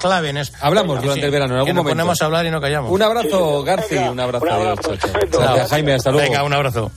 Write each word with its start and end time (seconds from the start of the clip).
clave 0.00 0.30
en 0.30 0.38
eso. 0.38 0.52
Hablamos 0.60 1.00
durante 1.02 1.24
el 1.26 1.30
verano, 1.30 1.54
en 1.54 1.58
algún 1.60 1.66
que 1.68 1.74
nos 1.74 1.82
momento. 1.84 1.96
ponemos 1.98 2.22
a 2.22 2.24
hablar 2.24 2.46
y 2.46 2.50
no 2.50 2.60
callamos. 2.60 2.90
Un 2.90 3.02
abrazo, 3.02 3.62
Garci, 3.62 3.96
un 3.96 4.18
abrazo. 4.18 4.44
un 4.46 4.52
abrazo, 5.44 5.68
Jaime, 5.68 5.94
hasta 5.94 6.10
luego. 6.10 6.28
Venga, 6.28 6.42
un 6.44 6.52
abrazo. 6.52 6.90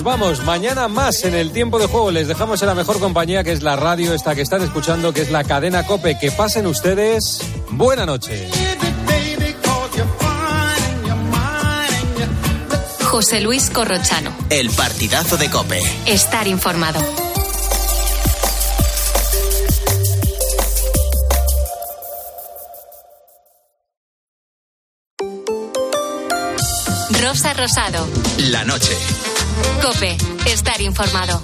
Nos 0.00 0.18
vamos 0.18 0.42
mañana 0.46 0.88
más 0.88 1.24
en 1.24 1.34
el 1.34 1.52
tiempo 1.52 1.78
de 1.78 1.86
juego. 1.86 2.10
Les 2.10 2.26
dejamos 2.26 2.62
en 2.62 2.68
la 2.68 2.74
mejor 2.74 2.98
compañía 3.00 3.44
que 3.44 3.52
es 3.52 3.62
la 3.62 3.76
radio, 3.76 4.14
esta 4.14 4.34
que 4.34 4.40
están 4.40 4.62
escuchando, 4.62 5.12
que 5.12 5.20
es 5.20 5.30
la 5.30 5.44
cadena 5.44 5.84
Cope. 5.84 6.16
Que 6.18 6.32
pasen 6.32 6.66
ustedes. 6.66 7.42
Buena 7.72 8.06
noche. 8.06 8.48
José 13.02 13.42
Luis 13.42 13.68
Corrochano. 13.68 14.32
El 14.48 14.70
partidazo 14.70 15.36
de 15.36 15.50
Cope. 15.50 15.82
Estar 16.06 16.48
informado. 16.48 16.98
Rosa 27.20 27.52
Rosado. 27.52 28.08
La 28.38 28.64
noche. 28.64 28.96
Cope. 29.82 30.16
Estar 30.46 30.80
informado. 30.80 31.42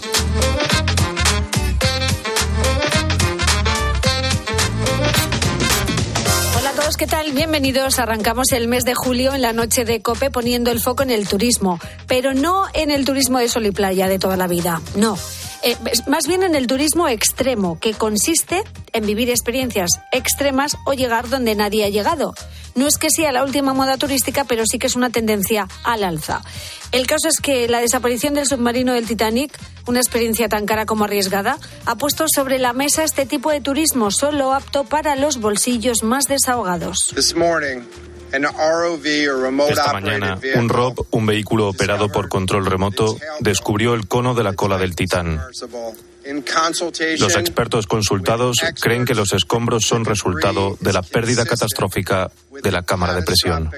¿qué 6.96 7.06
tal? 7.06 7.32
Bienvenidos. 7.32 7.98
Arrancamos 7.98 8.52
el 8.52 8.68
mes 8.68 8.84
de 8.84 8.94
julio 8.94 9.34
en 9.34 9.42
la 9.42 9.52
noche 9.52 9.84
de 9.84 10.00
Cope 10.00 10.30
poniendo 10.30 10.70
el 10.70 10.80
foco 10.80 11.02
en 11.02 11.10
el 11.10 11.28
turismo, 11.28 11.78
pero 12.06 12.32
no 12.32 12.64
en 12.72 12.90
el 12.90 13.04
turismo 13.04 13.38
de 13.38 13.48
sol 13.48 13.66
y 13.66 13.70
playa 13.72 14.08
de 14.08 14.18
toda 14.18 14.36
la 14.36 14.46
vida, 14.46 14.80
no. 14.94 15.18
Eh, 15.62 15.76
más 16.06 16.26
bien 16.26 16.42
en 16.42 16.54
el 16.54 16.66
turismo 16.66 17.08
extremo, 17.08 17.78
que 17.80 17.92
consiste 17.92 18.62
en 18.92 19.04
vivir 19.04 19.30
experiencias 19.30 19.90
extremas 20.12 20.76
o 20.86 20.94
llegar 20.94 21.28
donde 21.28 21.54
nadie 21.54 21.84
ha 21.84 21.88
llegado. 21.88 22.34
No 22.76 22.86
es 22.86 22.98
que 22.98 23.08
sea 23.10 23.32
la 23.32 23.42
última 23.42 23.72
moda 23.72 23.96
turística, 23.96 24.44
pero 24.44 24.64
sí 24.66 24.78
que 24.78 24.86
es 24.86 24.96
una 24.96 25.10
tendencia 25.10 25.66
al 25.82 26.04
alza. 26.04 26.42
El 26.92 27.06
caso 27.06 27.28
es 27.28 27.40
que 27.40 27.68
la 27.68 27.80
desaparición 27.80 28.34
del 28.34 28.46
submarino 28.46 28.92
del 28.92 29.06
Titanic, 29.06 29.58
una 29.86 29.98
experiencia 29.98 30.48
tan 30.48 30.66
cara 30.66 30.84
como 30.84 31.04
arriesgada, 31.04 31.58
ha 31.86 31.96
puesto 31.96 32.26
sobre 32.28 32.58
la 32.58 32.74
mesa 32.74 33.02
este 33.02 33.24
tipo 33.24 33.50
de 33.50 33.62
turismo 33.62 34.10
solo 34.10 34.52
apto 34.52 34.84
para 34.84 35.16
los 35.16 35.40
bolsillos 35.40 36.02
más 36.02 36.26
desahogados. 36.26 37.14
Esta 39.68 39.92
mañana, 39.92 40.38
un 40.56 40.68
ROV, 40.68 41.06
un 41.10 41.26
vehículo 41.26 41.68
operado 41.68 42.10
por 42.10 42.28
control 42.28 42.66
remoto, 42.66 43.16
descubrió 43.40 43.94
el 43.94 44.06
cono 44.06 44.34
de 44.34 44.44
la 44.44 44.52
cola 44.52 44.76
del 44.76 44.94
Titán. 44.94 45.40
Los 47.18 47.36
expertos 47.36 47.86
consultados 47.86 48.56
creen 48.80 49.04
que 49.04 49.14
los 49.14 49.32
escombros 49.32 49.84
son 49.84 50.04
resultado 50.04 50.76
de 50.80 50.92
la 50.92 51.02
pérdida 51.02 51.44
catastrófica 51.44 52.30
de 52.62 52.72
la 52.72 52.82
cámara 52.82 53.14
de 53.14 53.22
presión. 53.22 53.70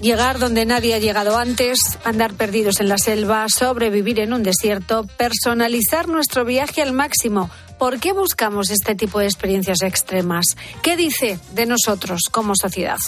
Llegar 0.00 0.38
donde 0.38 0.66
nadie 0.66 0.94
ha 0.94 0.98
llegado 0.98 1.38
antes, 1.38 1.78
andar 2.04 2.34
perdidos 2.34 2.80
en 2.80 2.88
la 2.88 2.98
selva, 2.98 3.46
sobrevivir 3.48 4.20
en 4.20 4.32
un 4.32 4.42
desierto, 4.42 5.06
personalizar 5.16 6.08
nuestro 6.08 6.44
viaje 6.44 6.82
al 6.82 6.92
máximo. 6.92 7.50
¿Por 7.78 8.00
qué 8.00 8.12
buscamos 8.12 8.70
este 8.70 8.94
tipo 8.94 9.18
de 9.18 9.26
experiencias 9.26 9.82
extremas? 9.82 10.46
¿Qué 10.82 10.96
dice 10.96 11.38
de 11.54 11.66
nosotros 11.66 12.22
como 12.30 12.54
sociedad? 12.54 12.98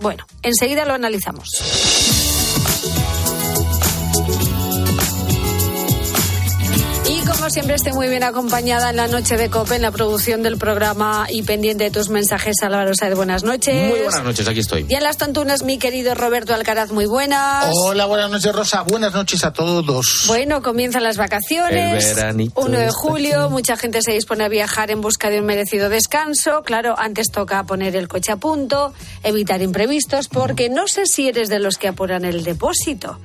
Bueno, 0.00 0.26
enseguida 0.42 0.84
lo 0.84 0.94
analizamos. 0.94 2.33
Como 7.44 7.52
siempre 7.52 7.74
estoy 7.74 7.92
muy 7.92 8.08
bien 8.08 8.22
acompañada 8.22 8.88
en 8.88 8.96
la 8.96 9.06
noche 9.06 9.36
de 9.36 9.50
COPE, 9.50 9.76
en 9.76 9.82
la 9.82 9.90
producción 9.90 10.42
del 10.42 10.56
programa 10.56 11.26
y 11.28 11.42
pendiente 11.42 11.84
de 11.84 11.90
tus 11.90 12.08
mensajes, 12.08 12.56
Álvaro 12.62 12.94
Saez, 12.94 13.14
buenas 13.14 13.44
noches. 13.44 13.74
Muy 13.74 14.00
buenas 14.00 14.24
noches, 14.24 14.48
aquí 14.48 14.60
estoy. 14.60 14.86
Y 14.88 14.94
en 14.94 15.02
las 15.02 15.18
tontunas, 15.18 15.62
mi 15.62 15.76
querido 15.76 16.14
Roberto 16.14 16.54
Alcaraz, 16.54 16.90
muy 16.90 17.04
buenas. 17.04 17.66
Hola, 17.74 18.06
buenas 18.06 18.30
noches, 18.30 18.50
Rosa. 18.50 18.80
Buenas 18.80 19.12
noches 19.12 19.44
a 19.44 19.52
todos. 19.52 20.24
Bueno, 20.26 20.62
comienzan 20.62 21.02
las 21.02 21.18
vacaciones. 21.18 22.06
El 22.06 22.14
veranito 22.14 22.58
1 22.58 22.78
de 22.78 22.90
julio, 22.90 23.42
aquí. 23.42 23.52
mucha 23.52 23.76
gente 23.76 24.00
se 24.00 24.12
dispone 24.12 24.44
a 24.44 24.48
viajar 24.48 24.90
en 24.90 25.02
busca 25.02 25.28
de 25.28 25.40
un 25.40 25.44
merecido 25.44 25.90
descanso. 25.90 26.62
Claro, 26.62 26.94
antes 26.96 27.30
toca 27.30 27.62
poner 27.64 27.94
el 27.94 28.08
coche 28.08 28.32
a 28.32 28.36
punto, 28.38 28.94
evitar 29.22 29.60
imprevistos, 29.60 30.28
porque 30.28 30.70
no 30.70 30.88
sé 30.88 31.04
si 31.04 31.28
eres 31.28 31.50
de 31.50 31.58
los 31.58 31.76
que 31.76 31.88
apuran 31.88 32.24
el 32.24 32.42
depósito. 32.42 33.18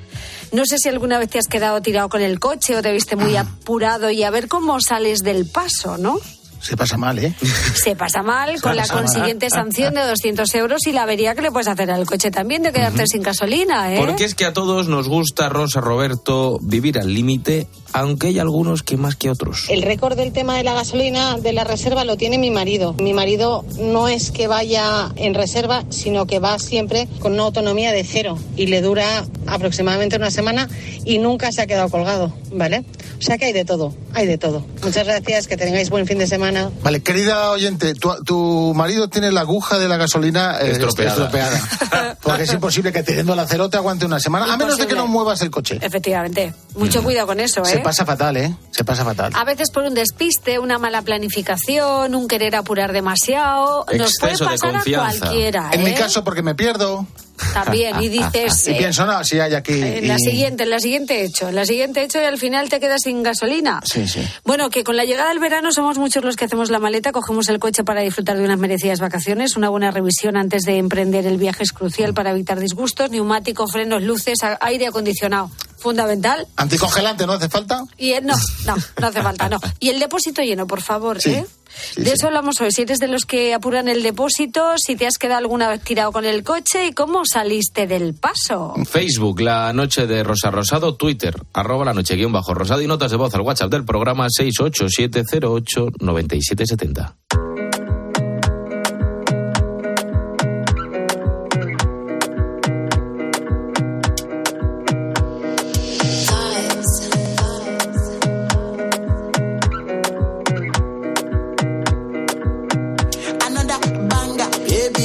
No 0.51 0.65
sé 0.65 0.77
si 0.79 0.89
alguna 0.89 1.19
vez 1.19 1.29
te 1.29 1.39
has 1.39 1.47
quedado 1.47 1.81
tirado 1.81 2.09
con 2.09 2.21
el 2.21 2.39
coche 2.39 2.75
o 2.75 2.81
te 2.81 2.91
viste 2.91 3.15
muy 3.15 3.35
apurado 3.35 4.09
y 4.09 4.23
a 4.23 4.31
ver 4.31 4.47
cómo 4.47 4.79
sales 4.81 5.19
del 5.19 5.45
paso, 5.45 5.97
¿no? 5.97 6.19
Se 6.61 6.75
pasa 6.75 6.97
mal, 6.97 7.19
¿eh? 7.19 7.33
Se 7.73 7.95
pasa 7.95 8.21
mal 8.21 8.61
con 8.61 8.75
la 8.75 8.85
mal. 8.85 9.03
consiguiente 9.03 9.49
sanción 9.49 9.93
de 9.93 10.01
200 10.01 10.53
euros 10.55 10.87
y 10.87 10.91
la 10.91 11.03
avería 11.03 11.35
que 11.35 11.41
le 11.41 11.51
puedes 11.51 11.67
hacer 11.67 11.89
al 11.91 12.05
coche 12.05 12.31
también 12.31 12.63
de 12.63 12.71
quedarte 12.71 13.07
sin 13.07 13.21
gasolina, 13.21 13.93
¿eh? 13.93 13.97
Porque 13.99 14.25
es 14.25 14.35
que 14.35 14.45
a 14.45 14.53
todos 14.53 14.87
nos 14.87 15.07
gusta, 15.07 15.49
Rosa 15.49 15.81
Roberto, 15.81 16.59
vivir 16.61 16.99
al 16.99 17.13
límite, 17.13 17.67
aunque 17.93 18.27
hay 18.27 18.39
algunos 18.39 18.83
que 18.83 18.97
más 18.97 19.15
que 19.15 19.29
otros. 19.29 19.65
El 19.69 19.81
récord 19.81 20.17
del 20.17 20.33
tema 20.33 20.57
de 20.57 20.63
la 20.63 20.73
gasolina 20.73 21.37
de 21.37 21.53
la 21.53 21.63
reserva 21.63 22.03
lo 22.03 22.17
tiene 22.17 22.37
mi 22.37 22.51
marido. 22.51 22.93
Mi 22.93 23.13
marido 23.13 23.65
no 23.79 24.07
es 24.07 24.31
que 24.31 24.47
vaya 24.47 25.09
en 25.15 25.33
reserva, 25.33 25.83
sino 25.89 26.25
que 26.25 26.39
va 26.39 26.59
siempre 26.59 27.07
con 27.19 27.33
una 27.33 27.43
autonomía 27.43 27.91
de 27.91 28.03
cero 28.03 28.37
y 28.55 28.67
le 28.67 28.81
dura 28.81 29.25
aproximadamente 29.47 30.17
una 30.17 30.31
semana 30.31 30.69
y 31.05 31.17
nunca 31.17 31.51
se 31.51 31.61
ha 31.61 31.67
quedado 31.67 31.89
colgado, 31.89 32.33
¿vale? 32.51 32.83
O 33.17 33.21
sea 33.21 33.37
que 33.37 33.45
hay 33.45 33.53
de 33.53 33.65
todo, 33.65 33.93
hay 34.13 34.25
de 34.27 34.37
todo. 34.37 34.65
Muchas 34.83 35.05
gracias, 35.05 35.47
que 35.47 35.57
tengáis 35.57 35.89
buen 35.89 36.05
fin 36.07 36.17
de 36.17 36.27
semana. 36.27 36.71
Vale, 36.83 37.01
querida 37.01 37.51
oyente, 37.51 37.93
tu, 37.95 38.11
tu 38.23 38.73
marido 38.75 39.07
tiene 39.09 39.31
la 39.31 39.41
aguja 39.41 39.77
de 39.79 39.87
la 39.87 39.97
gasolina 39.97 40.59
eh, 40.61 40.71
Estropeada. 40.71 41.11
estropeada. 41.11 42.17
Porque 42.21 42.43
es 42.43 42.53
imposible 42.53 42.91
que 42.91 43.03
teniendo 43.03 43.35
la 43.35 43.45
cero 43.47 43.69
te 43.69 43.77
aguante 43.77 44.05
una 44.05 44.19
semana, 44.19 44.53
a 44.53 44.57
menos 44.57 44.77
de 44.77 44.87
que 44.87 44.95
no 44.95 45.07
muevas 45.07 45.41
el 45.41 45.49
coche. 45.51 45.79
Efectivamente. 45.81 46.53
Mucho 46.75 47.03
cuidado 47.03 47.27
con 47.27 47.39
eso, 47.39 47.61
¿eh? 47.61 47.65
Se 47.65 47.79
pasa 47.79 48.05
fatal, 48.05 48.37
¿eh? 48.37 48.55
Se 48.71 48.83
pasa 48.83 49.03
fatal. 49.03 49.33
A 49.35 49.43
veces 49.43 49.71
por 49.71 49.83
un 49.83 49.93
despiste, 49.93 50.59
una 50.59 50.77
mala 50.77 51.01
planificación, 51.01 52.15
un 52.15 52.27
querer 52.27 52.55
apurar 52.55 52.93
demasiado. 52.93 53.85
Nos 53.97 54.17
puede 54.19 54.33
de 54.33 54.45
pasar 54.45 54.75
a 54.75 54.83
cualquiera. 54.83 55.69
En 55.71 55.83
mi 55.83 55.91
¿eh? 55.91 55.95
caso, 55.95 56.23
porque 56.23 56.41
me 56.41 56.55
pierdo. 56.55 57.05
También. 57.53 58.01
Y 58.01 58.09
dices. 58.09 58.67
Y 58.67 58.71
eh, 58.71 58.75
pienso, 58.77 59.05
no, 59.05 59.23
si 59.23 59.39
hay 59.39 59.53
aquí. 59.53 59.73
en 59.81 60.07
la 60.07 60.15
y- 60.15 60.19
siguiente, 60.19 60.63
en 60.63 60.69
la 60.69 60.79
siguiente 60.79 61.23
hecho, 61.23 61.49
en 61.49 61.55
la 61.55 61.65
siguiente 61.65 62.03
hecho 62.03 62.21
y 62.21 62.25
al 62.25 62.37
final 62.37 62.69
te 62.69 62.79
quedas 62.79 63.01
sin 63.03 63.23
gasolina. 63.23 63.81
Sí, 63.83 64.07
sí. 64.07 64.21
Bueno, 64.43 64.69
que 64.69 64.83
con 64.83 64.95
la 64.97 65.05
llegada 65.05 65.29
del 65.29 65.39
verano 65.39 65.71
somos 65.71 65.97
muchos 65.97 66.23
los 66.23 66.35
que 66.35 66.45
hacemos 66.45 66.69
la 66.69 66.79
maleta, 66.79 67.11
cogemos 67.11 67.47
el 67.49 67.59
coche 67.59 67.83
para 67.83 68.01
disfrutar 68.01 68.37
de 68.37 68.43
unas 68.43 68.59
merecidas 68.59 68.99
vacaciones. 68.99 69.55
Una 69.57 69.69
buena 69.69 69.91
revisión 69.91 70.37
antes 70.37 70.63
de 70.63 70.77
emprender 70.77 71.25
el 71.25 71.37
viaje 71.37 71.63
es 71.63 71.71
crucial 71.71 72.13
para 72.13 72.31
evitar 72.31 72.59
disgustos. 72.59 73.09
Neumático, 73.11 73.67
frenos, 73.67 74.03
luces, 74.03 74.37
aire 74.61 74.87
acondicionado. 74.87 75.51
Fundamental. 75.79 76.45
Anticongelante, 76.57 77.25
¿no 77.25 77.33
hace 77.33 77.49
falta? 77.49 77.83
Y 77.97 78.11
el- 78.11 78.25
no, 78.25 78.35
no, 78.65 78.75
no 78.99 79.07
hace 79.07 79.21
falta, 79.21 79.47
no. 79.49 79.59
Y 79.79 79.89
el 79.89 79.99
depósito 79.99 80.41
lleno, 80.41 80.67
por 80.67 80.81
favor, 80.81 81.21
Sí, 81.21 81.31
¿eh? 81.31 81.45
sí, 81.93 82.01
de 82.01 82.07
sí. 82.07 82.11
eso 82.15 82.27
hablamos 82.27 82.59
hoy. 82.61 82.71
Si 82.71 82.81
eres 82.83 82.99
de 82.99 83.07
los 83.07 83.25
que 83.25 83.53
apuran 83.53 83.87
el 83.87 84.03
depósito, 84.03 84.73
si 84.77 84.95
te 84.95 85.07
has 85.07 85.17
quedado 85.17 85.39
alguna 85.39 85.69
vez 85.69 85.81
tirado 85.81 86.11
con 86.11 86.25
el 86.25 86.43
coche 86.43 86.87
y 86.87 86.91
cómo 86.93 87.23
saliste 87.25 87.87
del 87.87 88.13
paso. 88.13 88.73
Facebook, 88.89 89.41
la 89.41 89.71
noche 89.73 90.05
de 90.07 90.23
Rosa 90.23 90.51
Rosado, 90.51 90.95
Twitter, 90.95 91.35
arroba 91.53 91.85
la 91.85 91.93
noche 91.93 92.15
guion 92.15 92.31
bajo 92.33 92.53
rosado 92.53 92.81
y 92.81 92.87
notas 92.87 93.11
de 93.11 93.17
voz 93.17 93.33
al 93.35 93.41
WhatsApp 93.41 93.71
del 93.71 93.85
programa 93.85 94.27
687089770. 94.27 97.15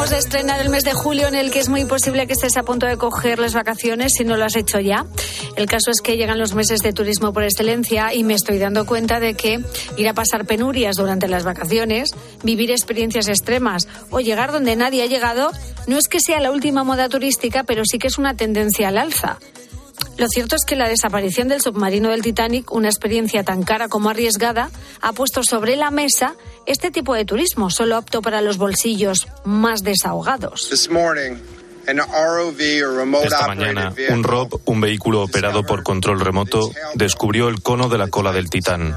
Acabamos 0.00 0.16
de 0.16 0.28
estrenar 0.28 0.60
el 0.62 0.70
mes 0.70 0.84
de 0.84 0.94
julio 0.94 1.28
en 1.28 1.34
el 1.34 1.50
que 1.50 1.58
es 1.58 1.68
muy 1.68 1.84
posible 1.84 2.26
que 2.26 2.32
estés 2.32 2.56
a 2.56 2.62
punto 2.62 2.86
de 2.86 2.96
coger 2.96 3.38
las 3.38 3.52
vacaciones 3.52 4.14
si 4.16 4.24
no 4.24 4.38
lo 4.38 4.46
has 4.46 4.56
hecho 4.56 4.80
ya. 4.80 5.04
El 5.56 5.66
caso 5.66 5.90
es 5.90 6.00
que 6.00 6.16
llegan 6.16 6.38
los 6.38 6.54
meses 6.54 6.80
de 6.80 6.94
turismo 6.94 7.34
por 7.34 7.42
excelencia 7.42 8.14
y 8.14 8.24
me 8.24 8.32
estoy 8.32 8.56
dando 8.56 8.86
cuenta 8.86 9.20
de 9.20 9.34
que 9.34 9.60
ir 9.98 10.08
a 10.08 10.14
pasar 10.14 10.46
penurias 10.46 10.96
durante 10.96 11.28
las 11.28 11.44
vacaciones, 11.44 12.12
vivir 12.42 12.70
experiencias 12.70 13.28
extremas 13.28 13.88
o 14.08 14.20
llegar 14.20 14.52
donde 14.52 14.74
nadie 14.74 15.02
ha 15.02 15.06
llegado 15.06 15.50
no 15.86 15.98
es 15.98 16.08
que 16.08 16.20
sea 16.20 16.40
la 16.40 16.50
última 16.50 16.82
moda 16.82 17.10
turística, 17.10 17.64
pero 17.64 17.82
sí 17.84 17.98
que 17.98 18.06
es 18.06 18.16
una 18.16 18.34
tendencia 18.34 18.88
al 18.88 18.96
alza. 18.96 19.38
Lo 20.20 20.28
cierto 20.28 20.54
es 20.54 20.66
que 20.66 20.76
la 20.76 20.86
desaparición 20.86 21.48
del 21.48 21.62
submarino 21.62 22.10
del 22.10 22.20
Titanic, 22.20 22.70
una 22.72 22.90
experiencia 22.90 23.42
tan 23.42 23.62
cara 23.62 23.88
como 23.88 24.10
arriesgada, 24.10 24.70
ha 25.00 25.14
puesto 25.14 25.42
sobre 25.42 25.76
la 25.76 25.90
mesa 25.90 26.34
este 26.66 26.90
tipo 26.90 27.14
de 27.14 27.24
turismo, 27.24 27.70
solo 27.70 27.96
apto 27.96 28.20
para 28.20 28.42
los 28.42 28.58
bolsillos 28.58 29.28
más 29.46 29.82
desahogados. 29.82 30.68
This 30.68 30.90
morning, 30.90 31.38
Esta 33.24 33.46
mañana, 33.46 33.94
un 34.10 34.22
ROV, 34.22 34.60
un 34.66 34.80
vehículo 34.82 35.22
operado 35.22 35.64
por 35.64 35.82
control 35.82 36.20
remoto, 36.20 36.70
descubrió 36.96 37.48
el 37.48 37.62
cono 37.62 37.88
de 37.88 37.96
la 37.96 38.08
cola 38.08 38.30
del 38.30 38.50
Titán. 38.50 38.94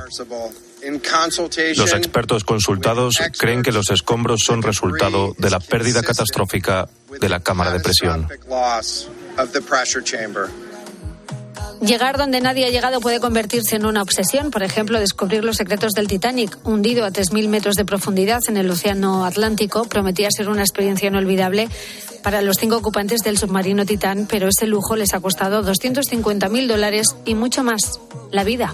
Los 1.78 1.94
expertos 1.94 2.44
consultados 2.44 3.16
creen 3.40 3.64
que 3.64 3.72
los 3.72 3.90
escombros 3.92 4.42
son 4.44 4.62
resultado 4.62 5.34
de 5.38 5.50
la 5.50 5.62
pérdida 5.62 6.04
catastrófica 6.04 6.90
de 7.22 7.30
la 7.30 7.40
cámara 7.40 7.72
de 7.72 7.80
presión. 7.80 8.28
Llegar 11.86 12.18
donde 12.18 12.40
nadie 12.40 12.66
ha 12.66 12.70
llegado 12.70 13.02
puede 13.02 13.20
convertirse 13.20 13.76
en 13.76 13.86
una 13.86 14.02
obsesión. 14.02 14.52
Por 14.52 14.64
ejemplo, 14.64 15.02
descubrir 15.02 15.44
los 15.44 15.58
secretos 15.58 15.92
del 15.92 16.08
Titanic, 16.08 16.58
hundido 16.64 17.04
a 17.04 17.12
3.000 17.12 17.50
metros 17.50 17.76
de 17.76 17.84
profundidad 17.84 18.40
en 18.48 18.56
el 18.56 18.72
Océano 18.72 19.26
Atlántico, 19.26 19.84
prometía 19.84 20.30
ser 20.32 20.48
una 20.48 20.62
experiencia 20.62 21.10
inolvidable 21.10 21.68
para 22.24 22.42
los 22.42 22.56
cinco 22.56 22.78
ocupantes 22.78 23.20
del 23.20 23.38
submarino 23.38 23.86
Titán, 23.86 24.28
pero 24.30 24.48
ese 24.48 24.66
lujo 24.66 24.96
les 24.96 25.14
ha 25.14 25.20
costado 25.20 25.62
250.000 25.62 26.68
dólares 26.68 27.18
y 27.26 27.36
mucho 27.36 27.66
más, 27.66 28.00
la 28.32 28.46
vida. 28.46 28.74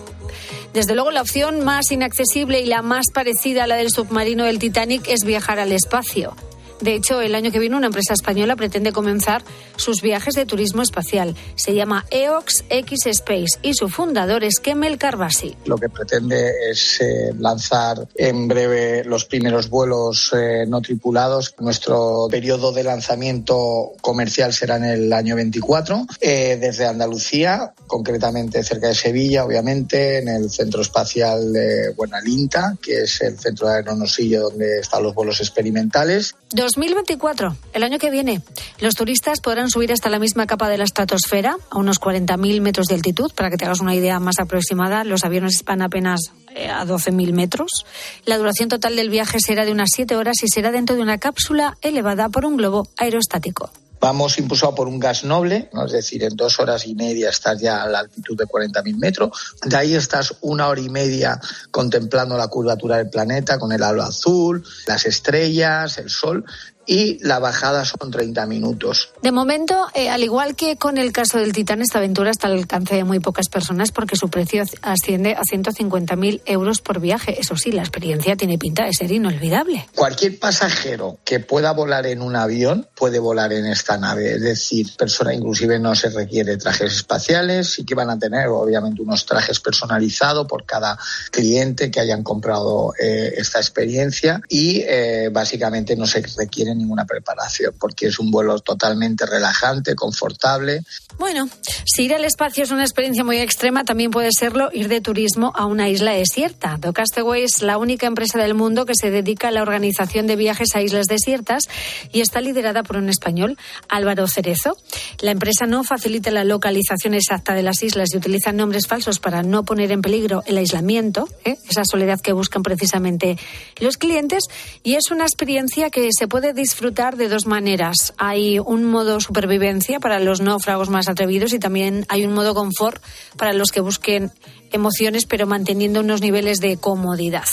Desde 0.76 0.94
luego, 0.94 1.10
la 1.10 1.24
opción 1.24 1.66
más 1.66 1.92
inaccesible 1.92 2.62
y 2.62 2.68
la 2.68 2.84
más 2.84 3.08
parecida 3.12 3.64
a 3.64 3.68
la 3.68 3.78
del 3.78 3.90
submarino 3.90 4.46
del 4.46 4.60
Titanic 4.60 5.08
es 5.08 5.24
viajar 5.24 5.60
al 5.60 5.72
espacio. 5.72 6.36
De 6.82 6.96
hecho, 6.96 7.20
el 7.22 7.36
año 7.36 7.52
que 7.52 7.60
viene 7.60 7.76
una 7.76 7.88
empresa 7.88 8.14
española 8.14 8.56
pretende 8.56 8.94
comenzar 8.94 9.44
sus 9.76 10.02
viajes 10.02 10.34
de 10.36 10.46
turismo 10.46 10.82
espacial. 10.82 11.36
Se 11.56 11.76
llama 11.76 12.06
EOX 12.10 12.64
X 12.70 13.06
Space 13.06 13.60
y 13.62 13.74
su 13.74 13.90
fundador 13.90 14.44
es 14.44 14.60
Kemel 14.60 14.98
Karbasi. 14.98 15.56
Lo 15.66 15.78
que 15.78 15.90
pretende 15.90 16.52
es 16.70 17.02
eh, 17.02 17.34
lanzar 17.38 18.08
en 18.16 18.48
breve 18.48 19.04
los 19.04 19.26
primeros 19.26 19.70
vuelos 19.70 20.32
eh, 20.34 20.66
no 20.68 20.82
tripulados. 20.82 21.56
Nuestro 21.60 22.28
periodo 22.30 22.72
de 22.72 22.84
lanzamiento 22.84 23.94
comercial 24.02 24.54
será 24.54 24.78
en 24.78 24.86
el 24.86 25.14
año 25.14 25.36
24, 25.36 26.06
eh, 26.22 26.58
desde 26.60 26.86
Andalucía, 26.86 27.74
concretamente 27.88 28.64
cerca 28.64 28.88
de 28.88 28.96
Sevilla, 28.96 29.46
obviamente, 29.46 30.20
en 30.20 30.30
el 30.30 30.50
Centro 30.50 30.82
Espacial 30.82 31.52
de 31.52 31.94
Buenalinta, 31.96 32.78
que 32.82 33.04
es 33.04 33.22
el 33.22 33.38
centro 33.38 33.68
de 33.68 33.76
aeronosillo 33.76 34.44
donde 34.44 34.80
están 34.80 35.04
los 35.04 35.14
vuelos 35.14 35.40
experimentales. 35.40 36.36
2024, 36.76 37.56
el 37.74 37.84
año 37.84 37.98
que 37.98 38.12
viene. 38.12 38.42
Los 38.80 38.96
turistas 38.96 39.42
podrán 39.42 39.70
subir 39.70 39.92
hasta 39.92 40.10
la 40.10 40.20
misma 40.20 40.46
capa 40.46 40.70
de 40.70 40.78
la 40.78 40.84
estratosfera, 40.84 41.58
a 41.72 41.78
unos 41.78 42.00
40.000 42.00 42.62
metros 42.62 42.88
de 42.88 42.96
altitud, 42.96 43.32
para 43.34 43.50
que 43.50 43.58
te 43.58 43.66
hagas 43.66 43.80
una 43.80 43.96
idea 43.96 44.20
más 44.20 44.40
aproximada. 44.40 45.04
Los 45.04 45.26
aviones 45.26 45.64
van 45.66 45.82
apenas 45.82 46.32
eh, 46.56 46.70
a 46.70 46.86
12.000 46.86 47.34
metros. 47.34 47.86
La 48.26 48.38
duración 48.38 48.70
total 48.70 48.96
del 48.96 49.10
viaje 49.10 49.40
será 49.40 49.66
de 49.66 49.72
unas 49.72 49.90
7 49.94 50.16
horas 50.16 50.44
y 50.44 50.48
será 50.48 50.72
dentro 50.72 50.96
de 50.96 51.02
una 51.02 51.18
cápsula 51.18 51.78
elevada 51.82 52.30
por 52.30 52.46
un 52.46 52.58
globo 52.58 52.88
aerostático. 52.98 53.72
Vamos 54.00 54.38
impulsado 54.38 54.74
por 54.76 54.88
un 54.88 55.00
gas 55.00 55.24
noble, 55.24 55.70
¿no? 55.74 55.86
es 55.86 55.92
decir, 55.92 56.24
en 56.24 56.36
dos 56.36 56.60
horas 56.60 56.86
y 56.88 56.96
media 56.96 57.30
estás 57.30 57.60
ya 57.60 57.84
a 57.84 57.88
la 57.88 58.00
altitud 58.00 58.38
de 58.38 58.46
40.000 58.46 58.98
metros. 58.98 59.56
De 59.64 59.76
ahí 59.76 59.94
estás 59.94 60.36
una 60.42 60.68
hora 60.68 60.80
y 60.80 60.90
media 60.90 61.40
contemplando 61.72 62.38
la 62.38 62.48
curvatura 62.48 62.98
del 62.98 63.10
planeta 63.10 63.60
con 63.60 63.72
el 63.72 63.84
halo 63.84 64.04
azul, 64.04 64.64
las 64.88 65.06
estrellas, 65.06 65.98
el 65.98 66.10
sol. 66.10 66.46
Y 66.92 67.24
la 67.24 67.38
bajada 67.38 67.86
son 67.86 68.10
30 68.10 68.48
minutos. 68.48 69.12
De 69.22 69.32
momento, 69.32 69.88
eh, 69.94 70.10
al 70.10 70.24
igual 70.24 70.56
que 70.56 70.76
con 70.76 70.98
el 70.98 71.12
caso 71.12 71.38
del 71.38 71.54
Titán, 71.54 71.84
esta 71.84 72.00
aventura 72.00 72.32
está 72.32 72.48
al 72.48 72.54
alcance 72.54 72.96
de 72.96 73.04
muy 73.04 73.20
pocas 73.20 73.48
personas 73.48 73.92
porque 73.92 74.16
su 74.16 74.30
precio 74.30 74.64
asciende 74.82 75.36
a 75.36 75.44
150.000 75.44 76.42
euros 76.48 76.82
por 76.82 77.00
viaje. 77.00 77.40
Eso 77.40 77.56
sí, 77.56 77.72
la 77.72 77.84
experiencia 77.84 78.36
tiene 78.36 78.58
pinta 78.58 78.86
de 78.86 78.94
ser 78.94 79.12
inolvidable. 79.12 79.88
Cualquier 79.94 80.40
pasajero 80.40 81.20
que 81.24 81.40
pueda 81.40 81.74
volar 81.74 82.08
en 82.08 82.24
un 82.24 82.36
avión 82.36 82.88
puede 82.96 83.20
volar 83.20 83.54
en 83.54 83.68
esta 83.68 84.00
nave. 84.00 84.34
Es 84.34 84.42
decir, 84.42 84.88
persona 84.98 85.32
inclusive 85.32 85.78
no 85.78 85.94
se 85.94 86.10
requiere 86.10 86.58
trajes 86.58 86.92
espaciales, 86.94 87.72
sí 87.74 87.86
que 87.86 87.94
van 87.94 88.10
a 88.10 88.18
tener 88.18 88.48
obviamente 88.48 89.04
unos 89.04 89.28
trajes 89.28 89.60
personalizados 89.60 90.48
por 90.48 90.66
cada 90.66 90.98
cliente 91.30 91.92
que 91.92 92.00
hayan 92.00 92.24
comprado 92.24 92.94
eh, 93.00 93.36
esta 93.38 93.60
experiencia 93.60 94.42
y 94.50 94.82
eh, 94.88 95.30
básicamente 95.32 95.96
no 95.96 96.08
se 96.08 96.24
requiere 96.36 96.79
ninguna 96.80 97.06
preparación 97.06 97.74
porque 97.80 98.08
es 98.08 98.20
un 98.20 98.32
vuelo 98.32 98.60
totalmente 98.60 99.26
relajante, 99.26 99.96
confortable. 99.96 100.84
Bueno, 101.18 101.50
si 101.86 102.06
ir 102.06 102.14
al 102.14 102.26
espacio 102.26 102.64
es 102.64 102.72
una 102.72 102.84
experiencia 102.84 103.24
muy 103.24 103.38
extrema, 103.38 103.84
también 103.84 104.12
puede 104.12 104.30
serlo 104.32 104.70
ir 104.74 104.88
de 104.88 105.02
turismo 105.02 105.52
a 105.56 105.66
una 105.66 105.90
isla 105.90 106.12
desierta. 106.12 106.78
The 106.80 106.94
Castaway 106.94 107.44
es 107.44 107.62
la 107.62 107.78
única 107.78 108.08
empresa 108.08 108.40
del 108.40 108.54
mundo 108.54 108.86
que 108.86 108.96
se 108.96 109.12
dedica 109.12 109.50
a 109.50 109.52
la 109.52 109.62
organización 109.62 110.28
de 110.28 110.36
viajes 110.36 110.76
a 110.76 110.82
islas 110.82 111.08
desiertas 111.08 111.64
y 112.12 112.22
está 112.22 112.42
liderada 112.42 112.84
por 112.84 112.98
un 112.98 113.10
español, 113.10 113.58
Álvaro 113.90 114.28
Cerezo. 114.28 114.78
La 115.20 115.32
empresa 115.32 115.66
no 115.66 115.84
facilita 115.84 116.32
la 116.32 116.44
localización 116.44 117.14
exacta 117.14 117.54
de 117.54 117.64
las 117.64 117.84
islas 117.84 118.10
y 118.14 118.18
utiliza 118.18 118.52
nombres 118.52 118.88
falsos 118.88 119.20
para 119.20 119.44
no 119.44 119.64
poner 119.64 119.92
en 119.92 120.02
peligro 120.02 120.44
el 120.46 120.58
aislamiento, 120.58 121.28
¿eh? 121.44 121.58
esa 121.70 121.84
soledad 121.84 122.20
que 122.22 122.34
buscan 122.34 122.64
precisamente 122.64 123.38
los 123.80 123.98
clientes. 123.98 124.46
Y 124.84 124.96
es 124.96 125.12
una 125.12 125.26
experiencia 125.26 125.90
que 125.90 126.10
se 126.18 126.28
puede 126.28 126.54
disfrutar 126.54 126.69
de 127.18 127.30
dos 127.30 127.46
maneras. 127.46 128.14
Hay 128.18 128.60
un 128.60 128.86
modo 128.86 129.20
supervivencia 129.20 130.00
para 130.00 130.20
los 130.20 130.42
náufragos 130.42 130.90
más 130.90 131.08
atrevidos 131.08 131.54
y 131.54 131.60
también 131.60 132.06
hay 132.10 132.26
un 132.26 132.34
modo 132.34 132.54
confort 132.54 133.02
para 133.38 133.54
los 133.54 133.72
que 133.72 133.82
busquen 133.82 134.32
emociones 134.72 135.26
pero 135.26 135.48
manteniendo 135.48 136.00
unos 136.00 136.22
niveles 136.22 136.60
de 136.60 136.78
comodidad. 136.78 137.46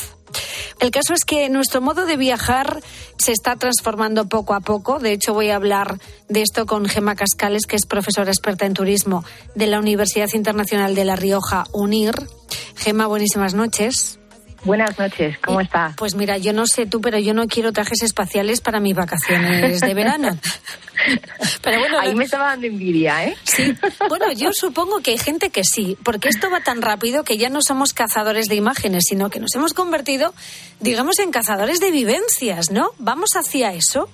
El 0.80 0.90
caso 0.90 1.14
es 1.14 1.24
que 1.24 1.48
nuestro 1.48 1.81
modo 1.81 2.05
de 2.05 2.17
viajar 2.17 2.82
se 3.19 3.32
está 3.32 3.56
transformando 3.56 4.29
poco 4.29 4.55
a 4.55 4.60
poco. 4.60 4.98
De 4.98 5.12
hecho, 5.12 5.32
voy 5.32 5.48
a 5.48 5.56
hablar 5.56 5.98
de 6.29 6.43
esto 6.43 6.67
con 6.67 6.86
Gema 6.86 7.14
Cascales, 7.14 7.67
que 7.67 7.76
es 7.76 7.86
profesora 7.86 8.31
experta 8.31 8.67
en 8.67 8.74
turismo 8.74 9.24
de 9.55 9.67
la 9.67 9.79
Universidad 9.79 10.29
Internacional 10.34 10.94
de 10.94 11.05
La 11.05 11.17
Rioja, 11.17 11.64
UNIR. 11.72 12.14
Gema, 12.76 13.06
buenísimas 13.06 13.55
noches. 13.55 14.19
Buenas 14.67 14.99
noches, 14.99 15.39
¿cómo 15.39 15.61
está? 15.61 15.94
Pues 15.96 16.17
mira, 16.17 16.39
yo 16.39 16.53
no 16.53 16.67
sé 16.67 16.87
tú, 16.87 17.01
pero 17.01 17.20
yo 17.20 17.35
no 17.35 17.46
quiero 17.46 17.73
trajes 17.73 18.03
espaciales 18.03 18.61
para 18.61 18.81
mis 18.81 18.96
vacaciones 18.96 19.81
de 19.81 19.94
verano. 19.94 20.37
Pero 21.63 21.79
bueno, 21.79 22.01
ahí 22.01 22.15
me 22.15 22.25
estaba 22.25 22.46
dando 22.46 22.67
envidia, 22.67 23.25
¿eh? 23.25 23.37
Sí. 23.44 23.77
Bueno, 24.08 24.32
yo 24.32 24.53
supongo 24.53 25.01
que 25.01 25.13
hay 25.13 25.19
gente 25.19 25.51
que 25.51 25.63
sí, 25.63 25.96
porque 26.03 26.29
esto 26.29 26.51
va 26.51 26.61
tan 26.61 26.82
rápido 26.82 27.23
que 27.23 27.37
ya 27.37 27.49
no 27.49 27.61
somos 27.63 27.93
cazadores 27.93 28.49
de 28.49 28.56
imágenes, 28.56 29.05
sino 29.08 29.31
que 29.31 29.39
nos 29.39 29.55
hemos 29.55 29.73
convertido, 29.73 30.35
digamos, 30.81 31.20
en 31.20 31.31
cazadores 31.31 31.79
de 31.79 31.93
vivencias, 31.93 32.70
¿no? 32.73 32.91
¿Vamos 32.99 33.31
hacia 33.37 33.73
eso? 33.73 34.08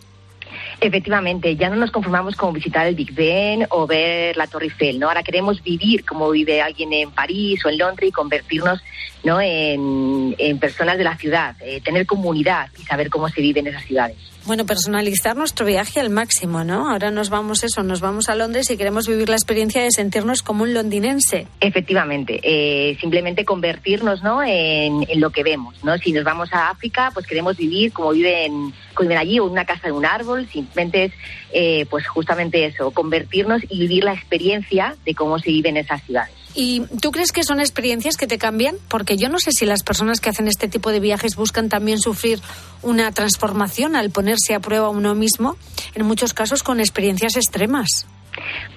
Efectivamente, 0.82 1.54
ya 1.54 1.70
no 1.70 1.76
nos 1.76 1.92
conformamos 1.92 2.34
con 2.34 2.52
visitar 2.52 2.88
el 2.88 2.96
Big 2.96 3.14
Ben 3.14 3.66
o 3.70 3.86
ver 3.86 4.36
la 4.36 4.48
Torre 4.48 4.64
Eiffel, 4.64 4.98
¿no? 4.98 5.06
Ahora 5.06 5.22
queremos 5.22 5.62
vivir 5.62 6.04
como 6.04 6.28
vive 6.30 6.60
alguien 6.60 6.92
en 6.92 7.12
París 7.12 7.64
o 7.64 7.68
en 7.68 7.78
Londres 7.78 8.08
y 8.08 8.12
convertirnos 8.12 8.82
¿no? 9.22 9.40
en, 9.40 10.34
personas 10.58 10.98
de 10.98 11.04
la 11.04 11.16
ciudad, 11.16 11.54
eh, 11.60 11.80
tener 11.82 12.04
comunidad 12.04 12.68
y 12.80 12.82
saber 12.82 13.10
cómo 13.10 13.28
se 13.28 13.40
vive 13.40 13.60
en 13.60 13.68
esas 13.68 13.84
ciudades. 13.84 14.31
Bueno, 14.44 14.66
personalizar 14.66 15.36
nuestro 15.36 15.64
viaje 15.64 16.00
al 16.00 16.10
máximo, 16.10 16.64
¿no? 16.64 16.90
Ahora 16.90 17.12
nos 17.12 17.30
vamos 17.30 17.62
eso, 17.62 17.84
nos 17.84 18.00
vamos 18.00 18.28
a 18.28 18.34
Londres 18.34 18.68
y 18.70 18.76
queremos 18.76 19.06
vivir 19.06 19.28
la 19.28 19.36
experiencia 19.36 19.82
de 19.82 19.92
sentirnos 19.92 20.42
como 20.42 20.64
un 20.64 20.74
londinense. 20.74 21.46
Efectivamente, 21.60 22.40
eh, 22.42 22.96
simplemente 23.00 23.44
convertirnos, 23.44 24.22
¿no? 24.24 24.42
En, 24.42 25.06
lo 25.20 25.30
que 25.30 25.44
vemos, 25.44 25.76
¿no? 25.84 25.96
Si 25.98 26.10
nos 26.10 26.24
vamos 26.24 26.52
a 26.52 26.70
África, 26.70 27.12
pues 27.14 27.26
queremos 27.26 27.56
vivir 27.56 27.92
como 27.92 28.10
viven, 28.10 28.72
como 28.94 29.08
viven 29.08 29.18
allí 29.18 29.38
o 29.38 29.44
una 29.44 29.64
casa 29.64 29.86
de 29.86 29.92
un 29.92 30.04
árbol. 30.04 30.48
Simplemente 30.48 31.04
es, 31.04 31.12
eh, 31.52 31.86
pues 31.88 32.08
justamente 32.08 32.64
eso, 32.64 32.90
convertirnos 32.90 33.62
y 33.68 33.78
vivir 33.78 34.02
la 34.02 34.12
experiencia 34.12 34.96
de 35.04 35.14
cómo 35.14 35.38
se 35.38 35.50
vive 35.50 35.68
en 35.68 35.76
esas 35.76 36.02
ciudades. 36.02 36.41
¿Y 36.54 36.82
tú 37.00 37.12
crees 37.12 37.32
que 37.32 37.44
son 37.44 37.60
experiencias 37.60 38.16
que 38.16 38.26
te 38.26 38.38
cambian? 38.38 38.76
Porque 38.88 39.16
yo 39.16 39.28
no 39.28 39.38
sé 39.38 39.52
si 39.52 39.64
las 39.64 39.82
personas 39.82 40.20
que 40.20 40.30
hacen 40.30 40.48
este 40.48 40.68
tipo 40.68 40.90
de 40.90 41.00
viajes 41.00 41.36
buscan 41.36 41.68
también 41.68 41.98
sufrir 41.98 42.40
una 42.82 43.10
transformación 43.12 43.96
al 43.96 44.10
ponerse 44.10 44.54
a 44.54 44.60
prueba 44.60 44.90
uno 44.90 45.14
mismo, 45.14 45.56
en 45.94 46.04
muchos 46.04 46.34
casos 46.34 46.62
con 46.62 46.80
experiencias 46.80 47.36
extremas. 47.36 48.06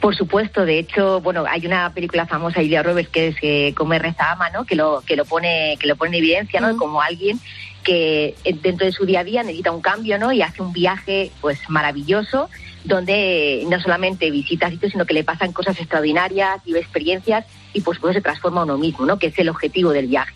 Por 0.02 0.16
supuesto, 0.16 0.66
de 0.66 0.80
hecho, 0.80 1.22
bueno, 1.22 1.46
hay 1.48 1.66
una 1.66 1.94
película 1.94 2.26
famosa 2.26 2.62
Julia 2.62 2.84
Roberts 2.84 3.10
que 3.10 3.28
es 3.30 3.36
eh, 3.42 3.74
Come 3.76 4.00
reza 4.00 4.32
ama, 4.32 4.50
¿no? 4.50 4.66
Que 4.66 4.76
lo 4.76 5.02
que 5.06 5.16
lo 5.16 5.26
pone 5.26 5.78
que 5.80 5.88
lo 5.88 5.96
pone 5.96 6.18
en 6.18 6.24
evidencia, 6.24 6.60
¿no? 6.60 6.78
Como 6.78 7.02
alguien 7.02 7.40
que 7.84 8.36
eh, 8.44 8.56
dentro 8.62 8.86
de 8.86 8.92
su 8.92 9.06
día 9.06 9.22
a 9.22 9.24
día 9.24 9.44
necesita 9.44 9.72
un 9.72 9.82
cambio, 9.82 10.18
¿no? 10.18 10.32
Y 10.32 10.42
hace 10.42 10.62
un 10.62 10.74
viaje 10.74 11.32
pues 11.40 11.60
maravilloso 11.70 12.50
donde 12.84 13.66
no 13.70 13.80
solamente 13.80 14.30
visita 14.30 14.70
sitios, 14.70 14.92
sino 14.92 15.06
que 15.06 15.14
le 15.14 15.24
pasan 15.24 15.54
cosas 15.54 15.80
extraordinarias, 15.80 16.64
vive 16.66 16.80
experiencias 16.80 17.46
y 17.76 17.82
pues 17.82 18.00
se 18.02 18.22
transforma 18.22 18.64
uno 18.64 18.78
mismo, 18.78 19.06
¿no? 19.06 19.20
Que 19.20 19.28
es 19.28 19.38
el 19.38 19.50
objetivo 19.50 19.92
del 19.92 20.08
viaje. 20.08 20.34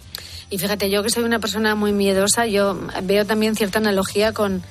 Y 0.50 0.58
fíjate, 0.58 0.90
yo 0.90 1.02
que 1.02 1.10
soy 1.10 1.24
una 1.24 1.40
persona 1.40 1.74
muy 1.76 1.92
miedosa, 1.92 2.46
yo 2.46 2.78
veo 3.04 3.26
también 3.26 3.56
cierta 3.56 3.80
analogía 3.80 4.34
con 4.34 4.62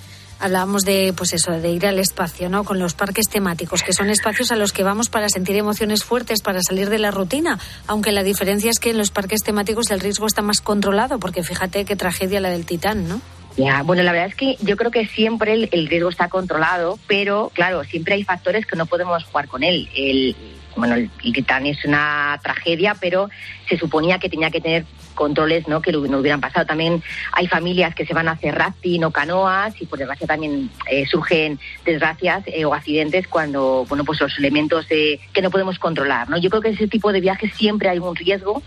hablábamos 0.41 0.83
de 0.83 1.13
pues 1.17 1.33
eso 1.33 1.51
de 1.51 1.69
ir 1.71 1.85
al 1.85 1.99
espacio 1.99 2.49
no 2.49 2.63
con 2.63 2.79
los 2.79 2.95
parques 2.95 3.29
temáticos 3.29 3.83
que 3.83 3.93
son 3.93 4.09
espacios 4.09 4.53
a 4.53 4.57
los 4.57 4.73
que 4.73 4.85
vamos 4.85 5.09
para 5.09 5.29
sentir 5.29 5.57
emociones 5.57 6.05
fuertes 6.05 6.43
para 6.43 6.63
salir 6.63 6.91
de 6.91 7.01
la 7.01 7.11
rutina 7.11 7.59
aunque 7.89 8.13
la 8.13 8.23
diferencia 8.23 8.71
es 8.71 8.79
que 8.79 8.91
en 8.91 8.99
los 8.99 9.11
parques 9.11 9.41
temáticos 9.43 9.91
el 9.91 9.99
riesgo 9.99 10.29
está 10.29 10.41
más 10.41 10.61
controlado 10.61 11.19
porque 11.19 11.43
fíjate 11.43 11.85
qué 11.85 11.97
tragedia 11.97 12.39
la 12.39 12.51
del 12.51 12.67
Titán 12.67 13.09
no 13.09 13.21
ya, 13.59 13.83
bueno, 13.83 14.05
la 14.05 14.13
verdad 14.13 14.29
es 14.29 14.37
que 14.37 14.57
yo 14.61 14.77
creo 14.77 14.93
que 14.93 15.07
siempre 15.07 15.53
el, 15.53 15.89
riesgo 15.89 16.11
está 16.11 16.29
controlado, 16.29 16.97
pero 17.09 17.51
claro, 17.53 17.83
siempre 17.83 18.15
hay 18.15 18.23
factores 18.23 18.65
que 18.65 18.77
no 18.77 18.87
podemos 18.87 19.25
jugar 19.25 19.49
con 19.49 19.65
él. 19.65 19.89
El, 19.97 20.37
bueno, 20.79 20.95
el, 20.95 21.11
Titán 21.11 21.67
es 21.67 21.85
una 21.85 22.39
tragedia, 22.43 22.95
pero 22.99 23.29
se 23.69 23.77
suponía 23.77 24.19
que 24.19 24.29
tenía 24.29 24.51
que 24.51 24.61
tener 24.61 24.85
controles 25.15 25.67
¿no? 25.69 25.83
que 25.83 25.93
no 25.93 26.19
hubieran 26.19 26.41
pasado. 26.41 26.65
También 26.65 27.03
hay 27.33 27.49
familias 27.49 27.95
que 27.95 28.07
se 28.07 28.15
van 28.15 28.29
a 28.29 28.33
hacer 28.33 28.55
rafting 28.55 29.05
o 29.05 29.11
canoas 29.11 29.75
y 29.81 29.87
por 29.87 29.99
desgracia 29.99 30.27
también 30.27 30.71
eh, 30.91 31.07
surgen 31.07 31.59
desgracias 31.85 32.45
eh, 32.47 32.65
o 32.65 32.73
accidentes 32.73 33.27
cuando 33.27 33.85
bueno 33.89 34.05
pues 34.05 34.21
los 34.21 34.39
elementos 34.39 34.87
que 34.87 35.43
no 35.43 35.51
podemos 35.51 35.79
controlar. 35.79 36.31
¿no? 36.31 36.39
Yo 36.39 36.51
creo 36.51 36.63
que 36.63 36.71
ese 36.71 36.89
tipo 36.89 37.13
de 37.13 37.21
viajes 37.21 37.53
siempre 37.55 37.89
hay 37.89 37.99
un 37.99 38.15
riesgo 38.15 38.63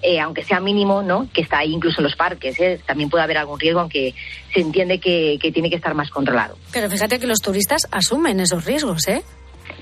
eh, 0.00 0.20
aunque 0.20 0.44
sea 0.44 0.60
mínimo, 0.60 1.02
¿no? 1.02 1.28
que 1.32 1.40
está 1.40 1.58
ahí 1.58 1.72
incluso 1.72 2.00
en 2.00 2.04
los 2.04 2.14
parques. 2.14 2.58
¿eh? 2.60 2.80
También 2.86 3.10
puede 3.10 3.24
haber 3.24 3.38
algún 3.38 3.58
riesgo, 3.58 3.80
aunque 3.80 4.14
se 4.52 4.60
entiende 4.60 5.00
que, 5.00 5.38
tiene 5.52 5.70
que 5.70 5.76
estar 5.76 5.94
más 5.94 6.10
controlado. 6.10 6.56
Pero 6.72 6.88
fíjate 6.88 7.18
que 7.18 7.26
los 7.26 7.40
turistas 7.40 7.88
asumen 7.90 8.38
esos 8.40 8.64
riesgos, 8.64 9.08
¿eh? 9.08 9.22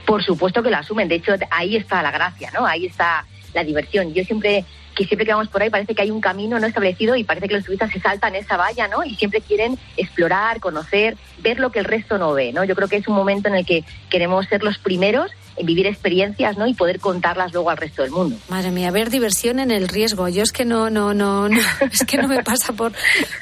Por 0.06 0.22
supuesto 0.22 0.62
que 0.62 0.70
lo 0.70 0.76
asumen. 0.76 1.08
De 1.08 1.16
hecho, 1.16 1.34
ahí 1.50 1.76
está 1.76 2.02
la 2.02 2.10
gracia, 2.10 2.50
¿no? 2.54 2.64
Ahí 2.64 2.86
está 2.86 3.26
la 3.52 3.64
diversión. 3.64 4.14
Yo 4.14 4.24
siempre 4.24 4.64
que 4.96 5.04
siempre 5.04 5.26
que 5.26 5.32
vamos 5.32 5.48
por 5.48 5.62
ahí 5.62 5.68
parece 5.68 5.94
que 5.94 6.00
hay 6.00 6.10
un 6.10 6.22
camino 6.22 6.58
no 6.58 6.66
establecido 6.66 7.16
y 7.16 7.22
parece 7.22 7.48
que 7.48 7.54
los 7.54 7.64
turistas 7.64 7.92
se 7.92 8.00
saltan 8.00 8.34
esa 8.34 8.56
valla, 8.56 8.88
¿no? 8.88 9.04
Y 9.04 9.14
siempre 9.14 9.42
quieren 9.42 9.78
explorar, 9.98 10.58
conocer, 10.58 11.18
ver 11.40 11.60
lo 11.60 11.70
que 11.70 11.80
el 11.80 11.84
resto 11.84 12.16
no 12.16 12.32
ve, 12.32 12.52
¿no? 12.52 12.64
Yo 12.64 12.74
creo 12.74 12.88
que 12.88 12.96
es 12.96 13.06
un 13.06 13.14
momento 13.14 13.48
en 13.48 13.56
el 13.56 13.66
que 13.66 13.84
queremos 14.08 14.46
ser 14.46 14.62
los 14.62 14.78
primeros 14.78 15.30
vivir 15.62 15.86
experiencias 15.86 16.56
¿no? 16.56 16.66
y 16.66 16.74
poder 16.74 17.00
contarlas 17.00 17.52
luego 17.52 17.70
al 17.70 17.76
resto 17.76 18.02
del 18.02 18.10
mundo. 18.10 18.36
Madre 18.48 18.70
mía, 18.70 18.90
ver 18.90 19.10
diversión 19.10 19.58
en 19.58 19.70
el 19.70 19.88
riesgo. 19.88 20.28
Yo 20.28 20.42
es 20.42 20.52
que 20.52 20.64
no, 20.64 20.90
no, 20.90 21.14
no, 21.14 21.46
es 21.92 22.04
que 22.06 22.18
no 22.18 22.28
me 22.28 22.42
pasa 22.42 22.72
por, 22.72 22.92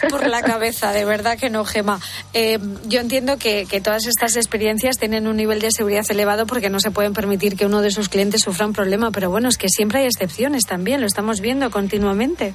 por 0.08 0.26
la 0.26 0.42
cabeza, 0.42 0.92
de 0.92 1.04
verdad 1.04 1.38
que 1.38 1.50
no, 1.50 1.64
Gema. 1.64 2.00
Eh, 2.32 2.58
yo 2.86 3.00
entiendo 3.00 3.36
que, 3.38 3.66
que 3.66 3.80
todas 3.80 4.06
estas 4.06 4.36
experiencias 4.36 4.98
tienen 4.98 5.26
un 5.26 5.36
nivel 5.36 5.60
de 5.60 5.70
seguridad 5.70 6.04
elevado 6.08 6.46
porque 6.46 6.70
no 6.70 6.80
se 6.80 6.90
pueden 6.90 7.12
permitir 7.12 7.56
que 7.56 7.66
uno 7.66 7.80
de 7.80 7.90
sus 7.90 8.08
clientes 8.08 8.42
sufra 8.42 8.66
un 8.66 8.72
problema, 8.72 9.10
pero 9.10 9.30
bueno, 9.30 9.48
es 9.48 9.58
que 9.58 9.68
siempre 9.68 10.00
hay 10.00 10.06
excepciones 10.06 10.64
también, 10.64 11.00
lo 11.00 11.06
estamos 11.06 11.40
viendo 11.40 11.70
continuamente. 11.70 12.54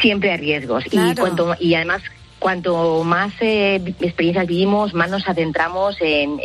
Siempre 0.00 0.32
hay 0.32 0.38
riesgos 0.38 0.84
y, 0.90 1.14
cuanto, 1.14 1.54
y 1.58 1.74
además 1.74 2.02
cuanto 2.38 3.02
más 3.04 3.32
eh, 3.40 3.76
experiencias 4.00 4.46
vivimos, 4.46 4.94
más 4.94 5.10
nos 5.10 5.26
adentramos 5.28 5.96
en, 6.00 6.36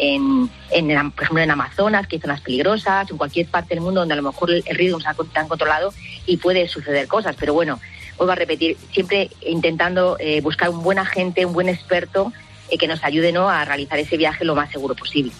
por 1.11 1.23
ejemplo, 1.23 1.43
en 1.43 1.51
Amazonas, 1.51 2.07
que 2.07 2.15
hay 2.15 2.21
zonas 2.21 2.41
peligrosas, 2.41 3.09
en 3.09 3.17
cualquier 3.17 3.47
parte 3.47 3.75
del 3.75 3.81
mundo 3.83 4.01
donde 4.01 4.13
a 4.13 4.17
lo 4.17 4.23
mejor 4.23 4.51
el, 4.51 4.63
riesgo 4.75 4.99
está 4.99 5.13
tan 5.33 5.47
controlado 5.47 5.93
y 6.25 6.37
puede 6.37 6.67
suceder 6.67 7.07
cosas. 7.07 7.35
Pero 7.39 7.53
bueno, 7.53 7.79
vuelvo 8.17 8.31
a 8.31 8.35
repetir, 8.35 8.77
siempre 8.93 9.29
intentando 9.45 10.17
eh, 10.19 10.41
buscar 10.41 10.69
un 10.69 10.81
buen 10.81 10.97
agente, 10.97 11.45
un 11.45 11.53
buen 11.53 11.69
experto 11.69 12.31
eh, 12.69 12.77
que 12.77 12.87
nos 12.87 13.03
ayude 13.03 13.31
¿no? 13.31 13.49
a 13.49 13.65
realizar 13.65 13.99
ese 13.99 14.17
viaje 14.17 14.45
lo 14.45 14.55
más 14.55 14.71
seguro 14.71 14.95
posible. 14.95 15.33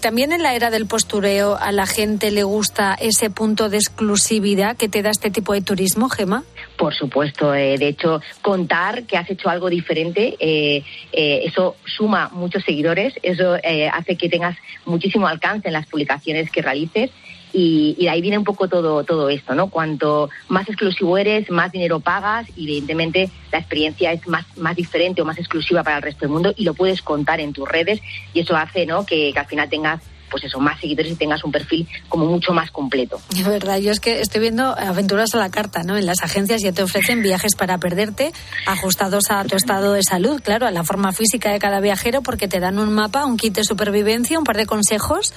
También 0.00 0.32
en 0.32 0.42
la 0.42 0.56
era 0.56 0.70
del 0.70 0.86
postureo 0.86 1.56
a 1.56 1.70
la 1.70 1.86
gente 1.86 2.32
le 2.32 2.42
gusta 2.42 2.92
ese 2.94 3.30
punto 3.30 3.68
de 3.68 3.76
exclusividad 3.76 4.76
que 4.76 4.88
te 4.88 5.00
da 5.00 5.10
este 5.10 5.30
tipo 5.30 5.52
de 5.52 5.60
turismo, 5.60 6.08
Gema. 6.08 6.42
Por 6.82 6.94
supuesto, 6.94 7.54
eh, 7.54 7.78
de 7.78 7.86
hecho, 7.86 8.20
contar 8.40 9.04
que 9.04 9.16
has 9.16 9.30
hecho 9.30 9.48
algo 9.48 9.70
diferente, 9.70 10.34
eh, 10.40 10.82
eh, 11.12 11.42
eso 11.44 11.76
suma 11.84 12.28
muchos 12.32 12.64
seguidores, 12.64 13.14
eso 13.22 13.56
hace 13.92 14.16
que 14.16 14.28
tengas 14.28 14.56
muchísimo 14.84 15.28
alcance 15.28 15.68
en 15.68 15.74
las 15.74 15.86
publicaciones 15.86 16.50
que 16.50 16.60
realices 16.60 17.12
y, 17.52 17.94
de 18.00 18.10
ahí 18.10 18.20
viene 18.20 18.36
un 18.36 18.42
poco 18.42 18.66
todo, 18.66 19.04
todo 19.04 19.28
esto, 19.28 19.54
¿no? 19.54 19.70
Cuanto 19.70 20.28
más 20.48 20.68
exclusivo 20.68 21.16
eres, 21.16 21.48
más 21.52 21.70
dinero 21.70 22.00
pagas 22.00 22.48
y 22.56 22.64
evidentemente 22.64 23.30
la 23.52 23.58
experiencia 23.58 24.10
es 24.10 24.26
más, 24.26 24.44
más 24.56 24.74
diferente 24.74 25.22
o 25.22 25.24
más 25.24 25.38
exclusiva 25.38 25.84
para 25.84 25.98
el 25.98 26.02
resto 26.02 26.22
del 26.22 26.30
mundo 26.30 26.52
y 26.56 26.64
lo 26.64 26.74
puedes 26.74 27.00
contar 27.00 27.38
en 27.38 27.52
tus 27.52 27.68
redes 27.68 28.00
y 28.34 28.40
eso 28.40 28.56
hace, 28.56 28.86
¿no? 28.86 29.06
que 29.06 29.32
al 29.36 29.46
final 29.46 29.68
tengas 29.68 30.00
pues 30.32 30.44
eso, 30.44 30.58
más 30.58 30.80
seguidores 30.80 31.12
y 31.12 31.14
tengas 31.14 31.44
un 31.44 31.52
perfil 31.52 31.86
como 32.08 32.24
mucho 32.24 32.52
más 32.52 32.70
completo. 32.70 33.20
Es 33.36 33.46
verdad, 33.46 33.78
yo 33.78 33.92
es 33.92 34.00
que 34.00 34.20
estoy 34.20 34.40
viendo 34.40 34.64
aventuras 34.76 35.34
a 35.34 35.38
la 35.38 35.50
carta, 35.50 35.82
¿no? 35.84 35.98
En 35.98 36.06
las 36.06 36.22
agencias 36.22 36.62
ya 36.62 36.72
te 36.72 36.82
ofrecen 36.82 37.22
viajes 37.22 37.54
para 37.54 37.78
perderte, 37.78 38.32
ajustados 38.66 39.30
a 39.30 39.44
tu 39.44 39.56
estado 39.56 39.92
de 39.92 40.02
salud, 40.02 40.40
claro, 40.42 40.66
a 40.66 40.70
la 40.70 40.82
forma 40.82 41.12
física 41.12 41.52
de 41.52 41.58
cada 41.58 41.80
viajero, 41.80 42.22
porque 42.22 42.48
te 42.48 42.58
dan 42.58 42.78
un 42.78 42.92
mapa, 42.94 43.26
un 43.26 43.36
kit 43.36 43.54
de 43.54 43.64
supervivencia, 43.64 44.38
un 44.38 44.44
par 44.44 44.56
de 44.56 44.66
consejos 44.66 45.34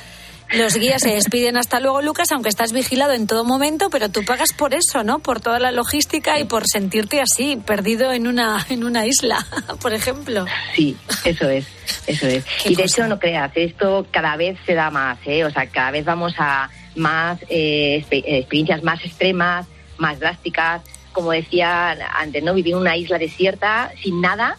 los 0.53 0.75
guías 0.75 1.01
se 1.01 1.09
despiden 1.09 1.57
hasta 1.57 1.79
luego, 1.79 2.01
Lucas, 2.01 2.31
aunque 2.31 2.49
estás 2.49 2.71
vigilado 2.71 3.13
en 3.13 3.27
todo 3.27 3.43
momento, 3.43 3.89
pero 3.89 4.09
tú 4.09 4.23
pagas 4.23 4.53
por 4.53 4.73
eso, 4.73 5.03
¿no? 5.03 5.19
Por 5.19 5.41
toda 5.41 5.59
la 5.59 5.71
logística 5.71 6.39
y 6.39 6.45
por 6.45 6.67
sentirte 6.67 7.21
así, 7.21 7.57
perdido 7.57 8.11
en 8.13 8.27
una, 8.27 8.65
en 8.69 8.83
una 8.83 9.05
isla, 9.05 9.45
por 9.81 9.93
ejemplo. 9.93 10.45
Sí, 10.75 10.95
eso 11.23 11.49
es, 11.49 11.65
eso 12.07 12.27
es. 12.27 12.45
Y 12.65 12.75
de 12.75 12.83
hecho, 12.83 13.07
no 13.07 13.19
creas, 13.19 13.51
esto 13.55 14.05
cada 14.11 14.35
vez 14.35 14.57
se 14.65 14.73
da 14.73 14.91
más, 14.91 15.17
¿eh? 15.25 15.43
O 15.45 15.51
sea, 15.51 15.67
cada 15.67 15.91
vez 15.91 16.05
vamos 16.05 16.33
a 16.37 16.69
más 16.95 17.39
eh, 17.49 18.05
experiencias 18.09 18.83
más 18.83 19.03
extremas, 19.03 19.65
más 19.97 20.19
drásticas. 20.19 20.81
Como 21.11 21.31
decía 21.31 21.91
antes, 22.13 22.43
¿no? 22.43 22.53
Vivir 22.53 22.73
en 22.73 22.79
una 22.79 22.97
isla 22.97 23.17
desierta 23.17 23.91
sin 24.01 24.19
nada 24.19 24.57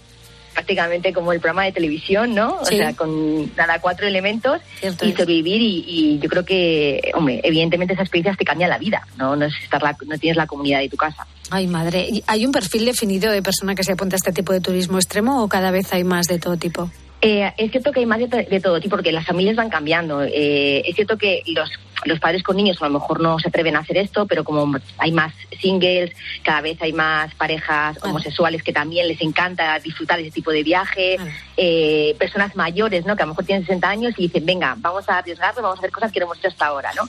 prácticamente 0.56 1.12
como 1.12 1.34
el 1.34 1.38
programa 1.38 1.64
de 1.64 1.72
televisión, 1.72 2.34
¿no? 2.34 2.56
O 2.58 2.64
sea, 2.64 2.94
con 2.94 3.54
nada 3.56 3.78
cuatro 3.78 4.06
elementos 4.06 4.62
y 4.82 5.12
sobrevivir 5.12 5.60
y, 5.60 6.18
yo 6.18 6.30
creo 6.30 6.46
que, 6.46 7.12
hombre, 7.12 7.42
evidentemente 7.44 7.92
esas 7.92 8.04
experiencias 8.04 8.38
te 8.38 8.44
cambian 8.46 8.70
la 8.70 8.78
vida, 8.78 9.06
¿no? 9.18 9.36
No, 9.36 9.44
es 9.44 9.52
estar 9.62 9.82
no 9.82 10.18
tienes 10.18 10.38
la 10.38 10.46
comunidad 10.46 10.80
de 10.80 10.88
tu 10.88 10.96
casa. 10.96 11.26
Ay, 11.50 11.66
madre. 11.66 12.08
¿Hay 12.26 12.46
un 12.46 12.52
perfil 12.52 12.86
definido 12.86 13.30
de 13.30 13.42
persona 13.42 13.74
que 13.74 13.84
se 13.84 13.92
apunta 13.92 14.16
a 14.16 14.16
este 14.16 14.32
tipo 14.32 14.54
de 14.54 14.62
turismo 14.62 14.96
extremo 14.96 15.42
o 15.42 15.48
cada 15.48 15.70
vez 15.70 15.92
hay 15.92 16.04
más 16.04 16.26
de 16.26 16.38
todo 16.38 16.56
tipo? 16.56 16.90
Eh, 17.20 17.52
es 17.58 17.70
cierto 17.70 17.92
que 17.92 18.00
hay 18.00 18.06
más 18.06 18.18
de, 18.18 18.60
todo 18.60 18.80
tipo, 18.80 18.96
porque 18.96 19.12
las 19.12 19.26
familias 19.26 19.56
van 19.56 19.68
cambiando. 19.68 20.22
Eh, 20.22 20.88
es 20.88 20.94
cierto 20.94 21.18
que 21.18 21.42
los, 21.48 21.70
los 22.04 22.20
padres 22.20 22.42
con 22.42 22.56
niños 22.56 22.80
a 22.80 22.86
lo 22.88 22.98
mejor 22.98 23.20
no 23.20 23.38
se 23.38 23.48
atreven 23.48 23.76
a 23.76 23.80
hacer 23.80 23.96
esto, 23.96 24.26
pero 24.26 24.44
como 24.44 24.78
hay 24.98 25.12
más 25.12 25.32
singles, 25.60 26.12
cada 26.42 26.60
vez 26.60 26.80
hay 26.80 26.92
más 26.92 27.34
parejas 27.34 27.98
homosexuales 28.02 28.62
que 28.62 28.72
también 28.72 29.08
les 29.08 29.20
encanta 29.20 29.78
disfrutar 29.78 30.18
de 30.18 30.24
ese 30.24 30.32
tipo 30.32 30.50
de 30.50 30.62
viaje, 30.62 31.16
eh, 31.56 32.14
personas 32.18 32.54
mayores, 32.54 33.06
¿no? 33.06 33.16
Que 33.16 33.22
a 33.22 33.26
lo 33.26 33.32
mejor 33.32 33.44
tienen 33.44 33.64
60 33.64 33.88
años 33.88 34.14
y 34.18 34.22
dicen, 34.22 34.44
venga, 34.44 34.74
vamos 34.78 35.08
a 35.08 35.18
arriesgarnos, 35.18 35.62
vamos 35.62 35.78
a 35.78 35.80
hacer 35.80 35.90
cosas 35.90 36.12
que 36.12 36.20
no 36.20 36.26
hemos 36.26 36.38
hecho 36.38 36.48
hasta 36.48 36.66
ahora, 36.66 36.92
¿no? 36.94 37.04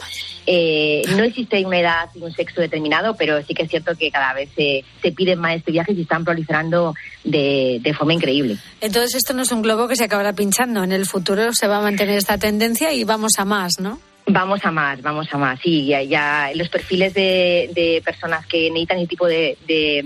no 1.17 1.23
existe 1.23 1.65
una 1.65 1.79
edad 1.79 2.09
y 2.15 2.21
un 2.21 2.31
sexo 2.31 2.61
determinado, 2.61 3.15
pero 3.15 3.43
sí 3.43 3.53
que 3.53 3.63
es 3.63 3.69
cierto 3.69 3.95
que 3.95 4.09
cada 4.09 4.33
vez 4.33 4.49
se, 4.55 4.85
se 5.01 5.11
piden 5.11 5.39
más 5.39 5.57
estos 5.57 5.73
viajes 5.73 5.97
y 5.97 6.01
están 6.01 6.23
proliferando 6.23 6.93
de, 7.23 7.79
de 7.81 7.93
forma 7.93 8.13
increíble. 8.13 8.57
Entonces 8.79 9.15
esto 9.15 9.33
no 9.33 9.41
es 9.41 9.51
un 9.51 9.61
globo 9.61 9.87
que 9.87 9.95
se 9.95 10.05
acabará 10.05 10.33
pinchando. 10.33 10.83
En 10.83 10.91
el 10.91 11.05
futuro 11.05 11.53
se 11.53 11.67
va 11.67 11.77
a 11.77 11.81
mantener 11.81 12.17
esta 12.17 12.37
tendencia 12.37 12.93
y 12.93 13.03
vamos 13.03 13.33
a 13.37 13.45
más, 13.45 13.79
¿no? 13.79 13.99
Vamos 14.29 14.59
a 14.65 14.71
más, 14.71 15.01
vamos 15.01 15.27
a 15.31 15.37
más. 15.37 15.59
Sí, 15.61 15.85
ya, 15.85 16.03
ya 16.03 16.51
los 16.53 16.67
perfiles 16.67 17.13
de, 17.13 18.01
personas 18.03 18.45
que 18.45 18.69
necesitan 18.69 18.97
ese 18.97 19.07
tipo 19.07 19.25
de, 19.25 19.57
de, 19.65 20.03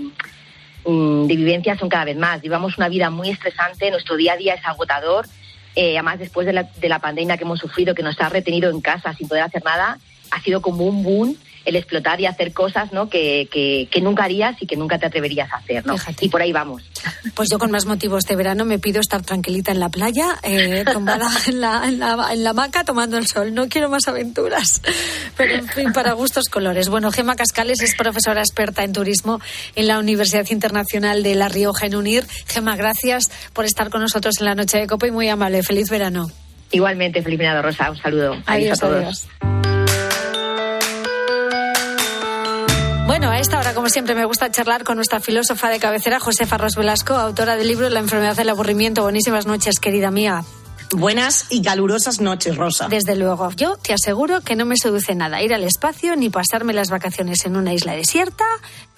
mm, 0.84 1.26
de 1.26 1.36
vivencias 1.36 1.78
son 1.78 1.88
cada 1.88 2.04
vez 2.04 2.16
más. 2.16 2.40
Llevamos 2.40 2.78
una 2.78 2.88
vida 2.88 3.10
muy 3.10 3.30
estresante, 3.30 3.90
nuestro 3.90 4.16
día 4.16 4.34
a 4.34 4.36
día 4.36 4.54
es 4.54 4.64
agotador. 4.64 5.26
Eh, 5.74 5.94
además, 5.94 6.20
después 6.20 6.46
de 6.46 6.52
la, 6.52 6.62
de 6.62 6.88
la 6.88 7.00
pandemia 7.00 7.36
que 7.36 7.42
hemos 7.42 7.58
sufrido, 7.58 7.96
que 7.96 8.04
nos 8.04 8.20
ha 8.20 8.28
retenido 8.28 8.70
en 8.70 8.80
casa 8.80 9.12
sin 9.14 9.26
poder 9.26 9.42
hacer 9.42 9.64
nada, 9.64 9.98
ha 10.30 10.40
sido 10.42 10.62
como 10.62 10.84
un 10.84 11.02
boom 11.02 11.36
el 11.64 11.76
explotar 11.76 12.20
y 12.20 12.26
hacer 12.26 12.52
cosas 12.52 12.92
¿no? 12.92 13.08
que, 13.08 13.48
que, 13.50 14.00
nunca 14.00 14.24
harías 14.24 14.60
y 14.60 14.66
que 14.66 14.76
nunca 14.76 14.98
te 14.98 15.06
atreverías 15.06 15.52
a 15.52 15.56
hacer. 15.56 15.86
¿no? 15.86 15.96
Y 16.20 16.28
por 16.28 16.42
ahí 16.42 16.52
vamos. 16.52 16.82
Pues 17.34 17.48
yo 17.50 17.58
con 17.58 17.70
más 17.70 17.86
motivo 17.86 18.18
este 18.18 18.36
verano 18.36 18.64
me 18.64 18.78
pido 18.78 19.00
estar 19.00 19.22
tranquilita 19.22 19.72
en 19.72 19.80
la 19.80 19.88
playa, 19.88 20.38
eh, 20.42 20.84
tumbada 20.92 21.28
en 21.46 21.60
la, 21.60 21.82
en, 21.86 21.98
la, 21.98 22.28
en 22.32 22.44
la 22.44 22.50
hamaca 22.50 22.84
tomando 22.84 23.18
el 23.18 23.26
sol. 23.26 23.54
No 23.54 23.68
quiero 23.68 23.88
más 23.88 24.08
aventuras. 24.08 24.82
Pero 25.36 25.54
en 25.54 25.68
fin, 25.68 25.92
para 25.92 26.12
gustos 26.12 26.48
colores. 26.48 26.88
Bueno, 26.88 27.10
Gema 27.10 27.36
Cascales 27.36 27.80
es 27.80 27.94
profesora 27.94 28.40
experta 28.40 28.84
en 28.84 28.92
turismo 28.92 29.40
en 29.76 29.88
la 29.88 29.98
Universidad 29.98 30.48
Internacional 30.50 31.22
de 31.22 31.34
La 31.34 31.48
Rioja 31.48 31.86
en 31.86 31.96
UNIR. 31.96 32.26
Gema, 32.46 32.76
gracias 32.76 33.30
por 33.52 33.64
estar 33.64 33.90
con 33.90 34.00
nosotros 34.00 34.36
en 34.40 34.46
la 34.46 34.54
noche 34.54 34.78
de 34.78 34.86
Copa 34.86 35.06
y 35.06 35.10
muy 35.10 35.28
amable. 35.28 35.62
Feliz 35.62 35.88
verano. 35.90 36.30
Igualmente, 36.70 37.22
feliz 37.22 37.38
verano, 37.38 37.62
Rosa. 37.62 37.90
Un 37.90 37.98
saludo. 37.98 38.42
Adiós, 38.46 38.78
a 38.82 38.86
todos. 38.86 39.28
adiós. 39.40 39.71
Bueno, 43.32 43.40
a 43.40 43.44
esta 43.44 43.58
hora, 43.60 43.72
como 43.72 43.88
siempre, 43.88 44.14
me 44.14 44.26
gusta 44.26 44.50
charlar 44.50 44.84
con 44.84 44.96
nuestra 44.96 45.18
filósofa 45.18 45.70
de 45.70 45.80
cabecera, 45.80 46.20
Josefa 46.20 46.58
Ros 46.58 46.76
Velasco, 46.76 47.14
autora 47.14 47.56
del 47.56 47.66
libro 47.66 47.88
La 47.88 48.00
enfermedad 48.00 48.36
del 48.36 48.50
aburrimiento. 48.50 49.00
Buenísimas 49.04 49.46
noches, 49.46 49.80
querida 49.80 50.10
mía. 50.10 50.44
Buenas 50.90 51.46
y 51.48 51.62
calurosas 51.62 52.20
noches, 52.20 52.54
Rosa. 52.58 52.88
Desde 52.88 53.16
luego, 53.16 53.50
yo 53.56 53.76
te 53.78 53.94
aseguro 53.94 54.42
que 54.42 54.54
no 54.54 54.66
me 54.66 54.76
seduce 54.76 55.14
nada 55.14 55.40
ir 55.40 55.54
al 55.54 55.64
espacio 55.64 56.14
ni 56.14 56.28
pasarme 56.28 56.74
las 56.74 56.90
vacaciones 56.90 57.46
en 57.46 57.56
una 57.56 57.72
isla 57.72 57.92
desierta 57.92 58.44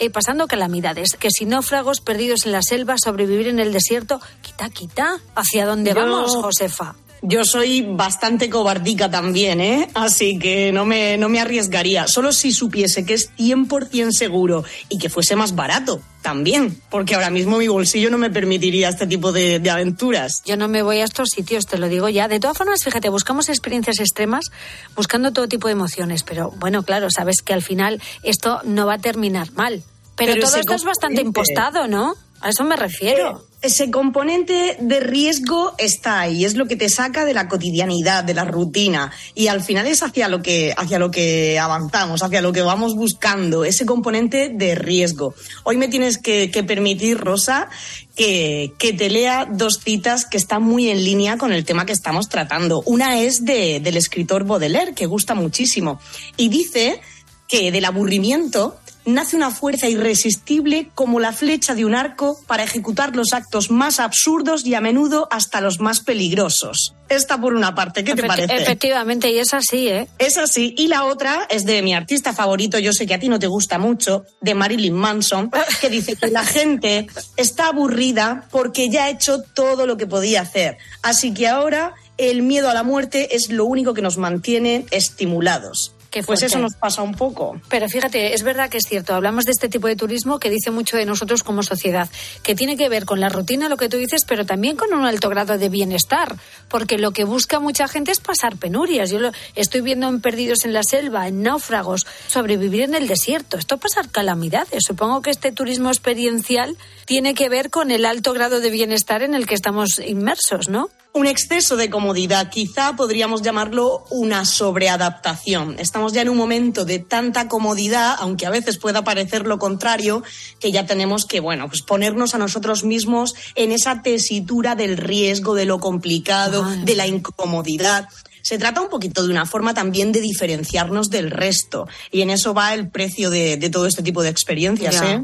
eh, 0.00 0.10
pasando 0.10 0.48
calamidades. 0.48 1.10
Que 1.16 1.28
si 1.30 1.44
náufragos 1.44 2.00
perdidos 2.00 2.44
en 2.44 2.50
la 2.50 2.60
selva, 2.60 2.96
sobrevivir 2.98 3.46
en 3.46 3.60
el 3.60 3.72
desierto, 3.72 4.20
quita, 4.42 4.68
quita. 4.68 5.20
¿Hacia 5.36 5.64
dónde 5.64 5.94
Yo- 5.94 6.00
vamos, 6.00 6.34
Josefa? 6.34 6.96
Yo 7.26 7.43
soy 7.47 7.81
bastante 7.81 8.50
cobardica 8.50 9.11
también, 9.11 9.59
¿eh? 9.62 9.88
Así 9.95 10.38
que 10.38 10.73
no 10.73 10.85
me, 10.85 11.16
no 11.16 11.31
me 11.31 11.40
arriesgaría. 11.40 12.07
Solo 12.07 12.33
si 12.33 12.52
supiese 12.52 13.07
que 13.07 13.14
es 13.14 13.35
100% 13.38 14.11
seguro 14.12 14.62
y 14.90 14.99
que 14.99 15.09
fuese 15.09 15.35
más 15.35 15.54
barato 15.54 16.02
también. 16.21 16.78
Porque 16.90 17.14
ahora 17.14 17.31
mismo 17.31 17.57
mi 17.57 17.66
bolsillo 17.66 18.11
no 18.11 18.19
me 18.19 18.28
permitiría 18.28 18.90
este 18.90 19.07
tipo 19.07 19.33
de, 19.33 19.59
de 19.59 19.71
aventuras. 19.71 20.43
Yo 20.45 20.59
no 20.59 20.69
me 20.69 20.83
voy 20.83 20.99
a 20.99 21.04
estos 21.04 21.31
sitios, 21.31 21.64
te 21.64 21.78
lo 21.78 21.88
digo 21.88 22.11
ya. 22.11 22.28
De 22.28 22.40
todas 22.40 22.59
formas, 22.59 22.85
fíjate, 22.85 23.09
buscamos 23.09 23.49
experiencias 23.49 24.00
extremas, 24.00 24.50
buscando 24.95 25.33
todo 25.33 25.49
tipo 25.49 25.69
de 25.69 25.73
emociones. 25.73 26.25
Pero 26.25 26.50
bueno, 26.59 26.83
claro, 26.83 27.11
sabes 27.11 27.40
que 27.40 27.54
al 27.54 27.62
final 27.62 28.02
esto 28.23 28.61
no 28.64 28.85
va 28.85 28.95
a 28.95 28.99
terminar 28.99 29.50
mal. 29.52 29.83
Pero, 30.14 30.35
Pero 30.35 30.47
todo 30.47 30.57
esto 30.57 30.75
es 30.75 30.85
bastante 30.85 31.23
impostado, 31.23 31.88
¿no? 31.88 32.16
A 32.40 32.50
eso 32.50 32.64
me 32.64 32.76
refiero. 32.76 33.38
Eh, 33.38 33.54
Ese 33.62 33.90
componente 33.90 34.76
de 34.78 35.00
riesgo 35.00 35.74
está 35.78 36.20
ahí, 36.20 36.44
es 36.44 36.54
lo 36.54 36.66
que 36.66 36.76
te 36.76 36.90
saca 36.90 37.24
de 37.24 37.32
la 37.32 37.48
cotidianidad, 37.48 38.22
de 38.22 38.34
la 38.34 38.44
rutina, 38.44 39.10
y 39.34 39.46
al 39.46 39.62
final 39.62 39.86
es 39.86 40.02
hacia 40.02 40.28
lo 40.28 40.42
que, 40.42 40.74
hacia 40.76 40.98
lo 40.98 41.10
que 41.10 41.58
avanzamos, 41.58 42.22
hacia 42.22 42.42
lo 42.42 42.52
que 42.52 42.60
vamos 42.60 42.94
buscando, 42.94 43.64
ese 43.64 43.86
componente 43.86 44.50
de 44.52 44.74
riesgo. 44.74 45.34
Hoy 45.62 45.78
me 45.78 45.88
tienes 45.88 46.18
que, 46.18 46.50
que 46.50 46.62
permitir, 46.62 47.16
Rosa, 47.16 47.70
que, 48.14 48.74
que 48.76 48.92
te 48.92 49.08
lea 49.08 49.48
dos 49.50 49.80
citas 49.82 50.26
que 50.26 50.36
están 50.36 50.62
muy 50.62 50.90
en 50.90 51.02
línea 51.02 51.38
con 51.38 51.50
el 51.50 51.64
tema 51.64 51.86
que 51.86 51.94
estamos 51.94 52.28
tratando. 52.28 52.82
Una 52.84 53.20
es 53.20 53.46
de, 53.46 53.80
del 53.80 53.96
escritor 53.96 54.44
Baudelaire, 54.44 54.92
que 54.92 55.06
gusta 55.06 55.34
muchísimo, 55.34 55.98
y 56.36 56.50
dice 56.50 57.00
que 57.48 57.72
del 57.72 57.86
aburrimiento 57.86 58.76
nace 59.06 59.37
una 59.37 59.50
fuerza 59.50 59.88
irresistible 59.88 60.88
como 60.94 61.20
la 61.20 61.32
flecha 61.32 61.75
de 61.75 61.84
un 61.84 61.94
arco 61.94 62.38
para 62.46 62.64
ejecutar 62.64 63.14
los 63.14 63.32
actos 63.32 63.70
más 63.70 64.00
absurdos 64.00 64.64
y 64.64 64.75
a 64.75 64.80
menudo 64.80 65.28
hasta 65.30 65.61
los 65.61 65.80
más 65.80 66.00
peligrosos. 66.00 66.94
Esta 67.08 67.38
por 67.40 67.54
una 67.54 67.75
parte, 67.75 68.02
¿qué 68.02 68.14
te 68.14 68.23
Efecti- 68.23 68.26
parece? 68.26 68.56
Efectivamente, 68.56 69.30
y 69.30 69.38
es 69.38 69.52
así, 69.52 69.88
¿eh? 69.88 70.08
Es 70.18 70.38
así. 70.38 70.75
Y 70.78 70.88
la 70.88 71.04
otra 71.04 71.46
es 71.50 71.66
de 71.66 71.82
mi 71.82 71.94
artista 71.94 72.32
favorito, 72.32 72.78
yo 72.78 72.92
sé 72.92 73.06
que 73.06 73.14
a 73.14 73.20
ti 73.20 73.28
no 73.28 73.38
te 73.38 73.46
gusta 73.46 73.78
mucho, 73.78 74.25
de 74.40 74.54
Marilyn 74.54 74.94
Manson, 74.94 75.50
que 75.80 75.90
dice 75.90 76.16
que 76.16 76.28
la 76.28 76.44
gente 76.44 77.06
está 77.37 77.68
aburrida 77.68 78.46
porque 78.50 78.88
ya 78.88 79.04
ha 79.04 79.11
hecho 79.11 79.42
todo 79.42 79.87
lo 79.87 79.96
que 79.96 80.06
podía 80.06 80.40
hacer. 80.40 80.78
Así 81.02 81.34
que 81.34 81.46
ahora 81.49 81.94
el 82.16 82.42
miedo 82.42 82.70
a 82.70 82.75
la 82.75 82.84
muerte 82.84 83.34
es 83.34 83.50
lo 83.50 83.64
único 83.64 83.92
que 83.92 84.00
nos 84.02 84.16
mantiene 84.18 84.87
estimulados. 84.92 85.93
Pues 86.23 86.42
eso 86.42 86.59
nos 86.59 86.75
pasa 86.75 87.02
un 87.02 87.14
poco. 87.14 87.61
Pero 87.68 87.88
fíjate, 87.88 88.35
es 88.35 88.42
verdad 88.42 88.71
que 88.71 88.78
es 88.78 88.85
cierto, 88.88 89.14
hablamos 89.14 89.44
de 89.44 89.52
este 89.52 89.68
tipo 89.68 89.88
de 89.88 89.97
turismo 89.97 90.38
que 90.38 90.50
dice 90.50 90.71
mucho 90.71 90.97
de 90.97 91.06
nosotros 91.06 91.42
como 91.42 91.62
sociedad, 91.62 92.09
que 92.42 92.54
tiene 92.54 92.76
que 92.76 92.88
ver 92.88 93.04
con 93.04 93.21
la 93.21 93.28
rutina, 93.28 93.68
lo 93.68 93.76
que 93.76 93.88
tú 93.88 93.97
dices, 93.97 94.25
pero 94.26 94.47
también 94.47 94.76
con 94.76 94.92
un 94.92 95.04
alto 95.04 95.28
grado 95.28 95.59
de 95.59 95.68
bienestar, 95.68 96.37
porque 96.68 96.99
lo 96.99 97.12
que 97.12 97.25
busca 97.25 97.61
mucha 97.61 97.88
gente 97.88 98.12
es 98.12 98.21
pasar 98.21 98.56
penurias. 98.56 99.11
Yo 99.11 99.18
lo 99.18 99.33
estoy 99.54 99.80
viendo 99.80 100.09
en 100.09 100.21
Perdidos 100.21 100.64
en 100.64 100.73
la 100.73 100.83
Selva, 100.83 101.28
en 101.28 101.42
Náufragos, 101.42 102.06
sobrevivir 102.26 102.83
en 102.83 102.94
el 102.94 103.09
desierto, 103.09 103.56
esto 103.59 103.78
pasar 103.78 104.11
calamidades. 104.11 104.85
Supongo 104.87 105.23
que 105.23 105.30
este 105.30 105.52
turismo 105.52 105.88
experiencial 105.88 106.76
tiene 107.06 107.35
que 107.35 107.49
ver 107.49 107.71
con 107.71 107.90
el 107.90 108.04
alto 108.04 108.33
grado 108.33 108.61
de 108.61 108.71
bienestar 108.71 109.23
en 109.23 109.35
el 109.35 109.47
que 109.47 109.54
estamos 109.54 109.99
inmersos, 109.99 110.68
¿no? 110.68 110.90
Un 111.16 111.28
exceso 111.28 111.76
de 111.76 111.90
comodidad, 111.90 112.50
quizá 112.50 112.96
podríamos 112.96 113.40
llamarlo 113.40 114.04
una 114.10 114.44
sobreadaptación. 114.44 115.76
Estamos 115.78 116.12
ya 116.12 116.22
en 116.22 116.28
un 116.28 116.36
momento 116.36 116.84
de 116.84 116.98
tanta 116.98 117.46
comodidad, 117.46 118.16
aunque 118.18 118.46
a 118.46 118.50
veces 118.50 118.78
pueda 118.78 119.04
parecer 119.04 119.46
lo 119.46 119.60
contrario, 119.60 120.24
que 120.58 120.72
ya 120.72 120.86
tenemos 120.86 121.24
que, 121.24 121.38
bueno, 121.38 121.68
pues 121.68 121.82
ponernos 121.82 122.34
a 122.34 122.38
nosotros 122.38 122.82
mismos 122.82 123.34
en 123.54 123.70
esa 123.70 124.02
tesitura 124.02 124.74
del 124.74 124.96
riesgo, 124.96 125.54
de 125.54 125.66
lo 125.66 125.78
complicado, 125.78 126.64
de 126.82 126.96
la 126.96 127.06
incomodidad. 127.06 128.08
Se 128.42 128.58
trata 128.58 128.80
un 128.80 128.88
poquito 128.88 129.22
de 129.22 129.30
una 129.30 129.46
forma 129.46 129.72
también 129.72 130.10
de 130.10 130.20
diferenciarnos 130.20 131.10
del 131.10 131.30
resto. 131.30 131.86
Y 132.10 132.22
en 132.22 132.30
eso 132.30 132.54
va 132.54 132.74
el 132.74 132.88
precio 132.88 133.30
de, 133.30 133.56
de 133.56 133.70
todo 133.70 133.86
este 133.86 134.02
tipo 134.02 134.24
de 134.24 134.30
experiencias, 134.30 134.96
Ya. 134.96 135.12
¿eh? 135.12 135.22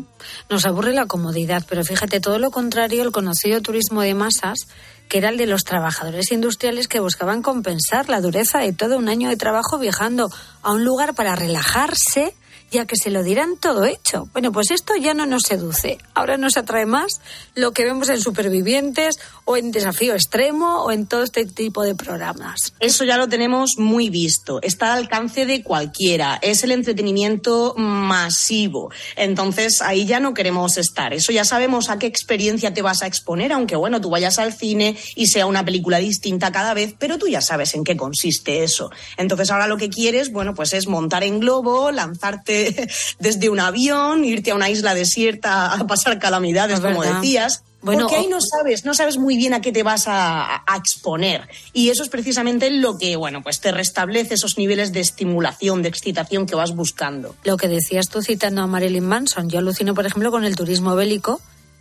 Nos 0.48 0.66
aburre 0.66 0.92
la 0.92 1.06
comodidad, 1.06 1.64
pero 1.68 1.82
fíjate, 1.82 2.20
todo 2.20 2.38
lo 2.38 2.52
contrario, 2.52 3.02
el 3.02 3.10
conocido 3.10 3.60
turismo 3.60 4.02
de 4.02 4.14
masas, 4.14 4.68
que 5.10 5.18
era 5.18 5.28
el 5.28 5.36
de 5.36 5.46
los 5.46 5.64
trabajadores 5.64 6.30
industriales 6.30 6.86
que 6.86 7.00
buscaban 7.00 7.42
compensar 7.42 8.08
la 8.08 8.20
dureza 8.20 8.60
de 8.60 8.72
todo 8.72 8.96
un 8.96 9.08
año 9.08 9.28
de 9.28 9.36
trabajo 9.36 9.76
viajando 9.76 10.30
a 10.62 10.72
un 10.72 10.84
lugar 10.84 11.14
para 11.14 11.34
relajarse 11.34 12.36
ya 12.70 12.86
que 12.86 12.96
se 12.96 13.10
lo 13.10 13.22
dirán 13.22 13.56
todo 13.56 13.84
hecho. 13.84 14.28
Bueno, 14.32 14.52
pues 14.52 14.70
esto 14.70 14.94
ya 14.96 15.14
no 15.14 15.26
nos 15.26 15.42
seduce. 15.42 15.98
Ahora 16.14 16.36
nos 16.36 16.56
atrae 16.56 16.86
más 16.86 17.20
lo 17.54 17.72
que 17.72 17.84
vemos 17.84 18.08
en 18.08 18.20
Supervivientes 18.20 19.18
o 19.44 19.56
en 19.56 19.72
Desafío 19.72 20.14
Extremo 20.14 20.84
o 20.84 20.92
en 20.92 21.06
todo 21.06 21.22
este 21.22 21.44
tipo 21.46 21.82
de 21.82 21.94
programas. 21.94 22.72
Eso 22.80 23.04
ya 23.04 23.16
lo 23.16 23.28
tenemos 23.28 23.76
muy 23.78 24.10
visto. 24.10 24.60
Está 24.62 24.92
al 24.92 25.00
alcance 25.00 25.46
de 25.46 25.62
cualquiera. 25.62 26.38
Es 26.42 26.62
el 26.62 26.72
entretenimiento 26.72 27.74
masivo. 27.76 28.90
Entonces 29.16 29.82
ahí 29.82 30.06
ya 30.06 30.20
no 30.20 30.34
queremos 30.34 30.76
estar. 30.76 31.12
Eso 31.12 31.32
ya 31.32 31.44
sabemos 31.44 31.90
a 31.90 31.98
qué 31.98 32.06
experiencia 32.06 32.72
te 32.72 32.82
vas 32.82 33.02
a 33.02 33.06
exponer, 33.06 33.52
aunque 33.52 33.76
bueno, 33.76 34.00
tú 34.00 34.10
vayas 34.10 34.38
al 34.38 34.52
cine 34.52 34.96
y 35.16 35.26
sea 35.26 35.46
una 35.46 35.64
película 35.64 35.98
distinta 35.98 36.52
cada 36.52 36.74
vez, 36.74 36.94
pero 36.98 37.18
tú 37.18 37.26
ya 37.28 37.40
sabes 37.40 37.74
en 37.74 37.84
qué 37.84 37.96
consiste 37.96 38.62
eso. 38.62 38.90
Entonces 39.16 39.50
ahora 39.50 39.66
lo 39.66 39.76
que 39.76 39.88
quieres, 39.88 40.32
bueno, 40.32 40.54
pues 40.54 40.72
es 40.72 40.86
montar 40.86 41.24
en 41.24 41.40
globo, 41.40 41.90
lanzarte 41.90 42.59
desde 43.18 43.48
un 43.48 43.60
avión, 43.60 44.24
irte 44.24 44.50
a 44.50 44.54
una 44.54 44.70
isla 44.70 44.94
desierta 44.94 45.72
a 45.72 45.86
pasar 45.86 46.18
calamidades, 46.18 46.78
Es 46.78 46.84
como 46.84 47.02
decías. 47.02 47.62
Bueno, 47.82 48.02
porque 48.02 48.16
ahí 48.16 48.26
no 48.26 48.40
sabes, 48.42 48.84
no 48.84 48.92
sabes 48.92 49.16
muy 49.16 49.38
bien 49.38 49.54
a 49.54 49.62
qué 49.62 49.72
te 49.72 49.82
vas 49.82 50.06
a, 50.06 50.62
a 50.66 50.76
exponer. 50.76 51.48
Y 51.72 51.88
eso 51.88 52.02
es 52.02 52.10
precisamente 52.10 52.70
lo 52.70 52.98
que, 52.98 53.16
bueno, 53.16 53.42
pues 53.42 53.60
te 53.60 53.72
restablece 53.72 54.34
esos 54.34 54.58
niveles 54.58 54.92
de 54.92 55.00
estimulación, 55.00 55.80
de 55.80 55.88
excitación 55.88 56.44
que 56.44 56.54
vas 56.54 56.74
buscando. 56.74 57.34
Lo 57.44 57.56
que 57.56 57.68
decías 57.68 58.08
tú 58.10 58.20
citando 58.20 58.60
a 58.60 58.66
Marilyn 58.66 59.06
Manson, 59.06 59.48
yo 59.48 59.58
alucino, 59.58 59.94
por 59.94 60.04
ejemplo, 60.04 60.30
con 60.30 60.44
el 60.44 60.56
turismo 60.56 60.94
bélico, 60.94 61.40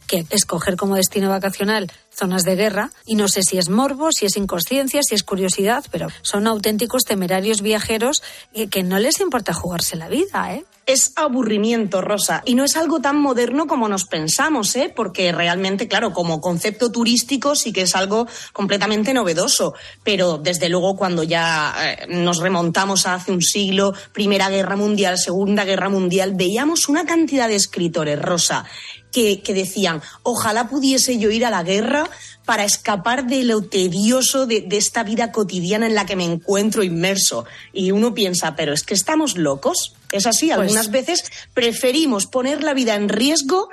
que 0.09 0.25
escoger 0.31 0.75
como 0.75 0.95
destino 0.95 1.29
vacacional 1.29 1.91
zonas 2.19 2.43
de 2.43 2.55
guerra, 2.55 2.91
y 3.05 3.15
no 3.15 3.29
sé 3.29 3.43
si 3.43 3.57
es 3.57 3.69
morbo, 3.69 4.11
si 4.11 4.25
es 4.25 4.35
inconsciencia, 4.35 5.01
si 5.03 5.15
es 5.15 5.23
curiosidad, 5.23 5.85
pero 5.89 6.07
son 6.21 6.47
auténticos 6.47 7.05
temerarios 7.05 7.61
viajeros 7.61 8.21
que, 8.69 8.83
no 8.83 8.99
les 8.99 9.19
importa 9.19 9.53
jugarse 9.53 9.95
la 9.95 10.09
vida, 10.09 10.53
¿eh? 10.53 10.65
Es 10.85 11.13
aburrimiento, 11.15 12.01
Rosa, 12.01 12.41
y 12.45 12.55
no 12.55 12.63
es 12.63 12.75
algo 12.75 12.99
tan 12.99 13.21
moderno 13.21 13.67
como 13.67 13.87
nos 13.87 14.05
pensamos, 14.05 14.75
¿eh? 14.75 14.91
Porque 14.93 15.31
realmente, 15.31 15.87
claro, 15.87 16.11
como 16.11 16.41
concepto 16.41 16.91
turístico 16.91 17.55
sí 17.55 17.71
que 17.71 17.83
es 17.83 17.95
algo 17.95 18.27
completamente 18.53 19.13
novedoso, 19.13 19.75
pero 20.03 20.39
desde 20.39 20.67
luego 20.67 20.95
cuando 20.95 21.23
ya 21.23 21.75
eh, 21.79 22.07
nos 22.09 22.39
remontamos 22.39 23.05
a 23.05 23.13
hace 23.13 23.31
un 23.31 23.41
siglo, 23.41 23.93
Primera 24.13 24.49
Guerra 24.49 24.75
Mundial, 24.75 25.19
Segunda 25.19 25.63
Guerra 25.63 25.89
Mundial, 25.89 26.33
veíamos 26.35 26.89
una 26.89 27.05
cantidad 27.05 27.47
de 27.47 27.55
escritores, 27.55 28.19
Rosa, 28.19 28.65
que, 29.11 29.41
que 29.41 29.53
decían, 29.53 30.01
ojalá 30.23 30.69
pudiese 30.69 31.17
yo 31.17 31.29
ir 31.31 31.45
a 31.45 31.49
la 31.49 31.63
guerra 31.63 32.09
para 32.45 32.63
escapar 32.63 33.27
de 33.27 33.43
lo 33.43 33.61
tedioso 33.61 34.45
de, 34.47 34.61
de 34.61 34.77
esta 34.77 35.03
vida 35.03 35.31
cotidiana 35.31 35.85
en 35.85 35.95
la 35.95 36.05
que 36.05 36.15
me 36.15 36.25
encuentro 36.25 36.83
inmerso. 36.83 37.45
Y 37.73 37.91
uno 37.91 38.13
piensa, 38.13 38.55
pero 38.55 38.73
es 38.73 38.83
que 38.83 38.93
estamos 38.95 39.37
locos. 39.37 39.93
Es 40.11 40.25
así, 40.25 40.47
Pues- 40.47 40.57
algunas 40.59 40.89
veces 40.91 41.23
preferimos 41.53 42.25
poner 42.25 42.63
la 42.63 42.73
vida 42.73 42.95
en 42.95 43.09
riesgo 43.09 43.69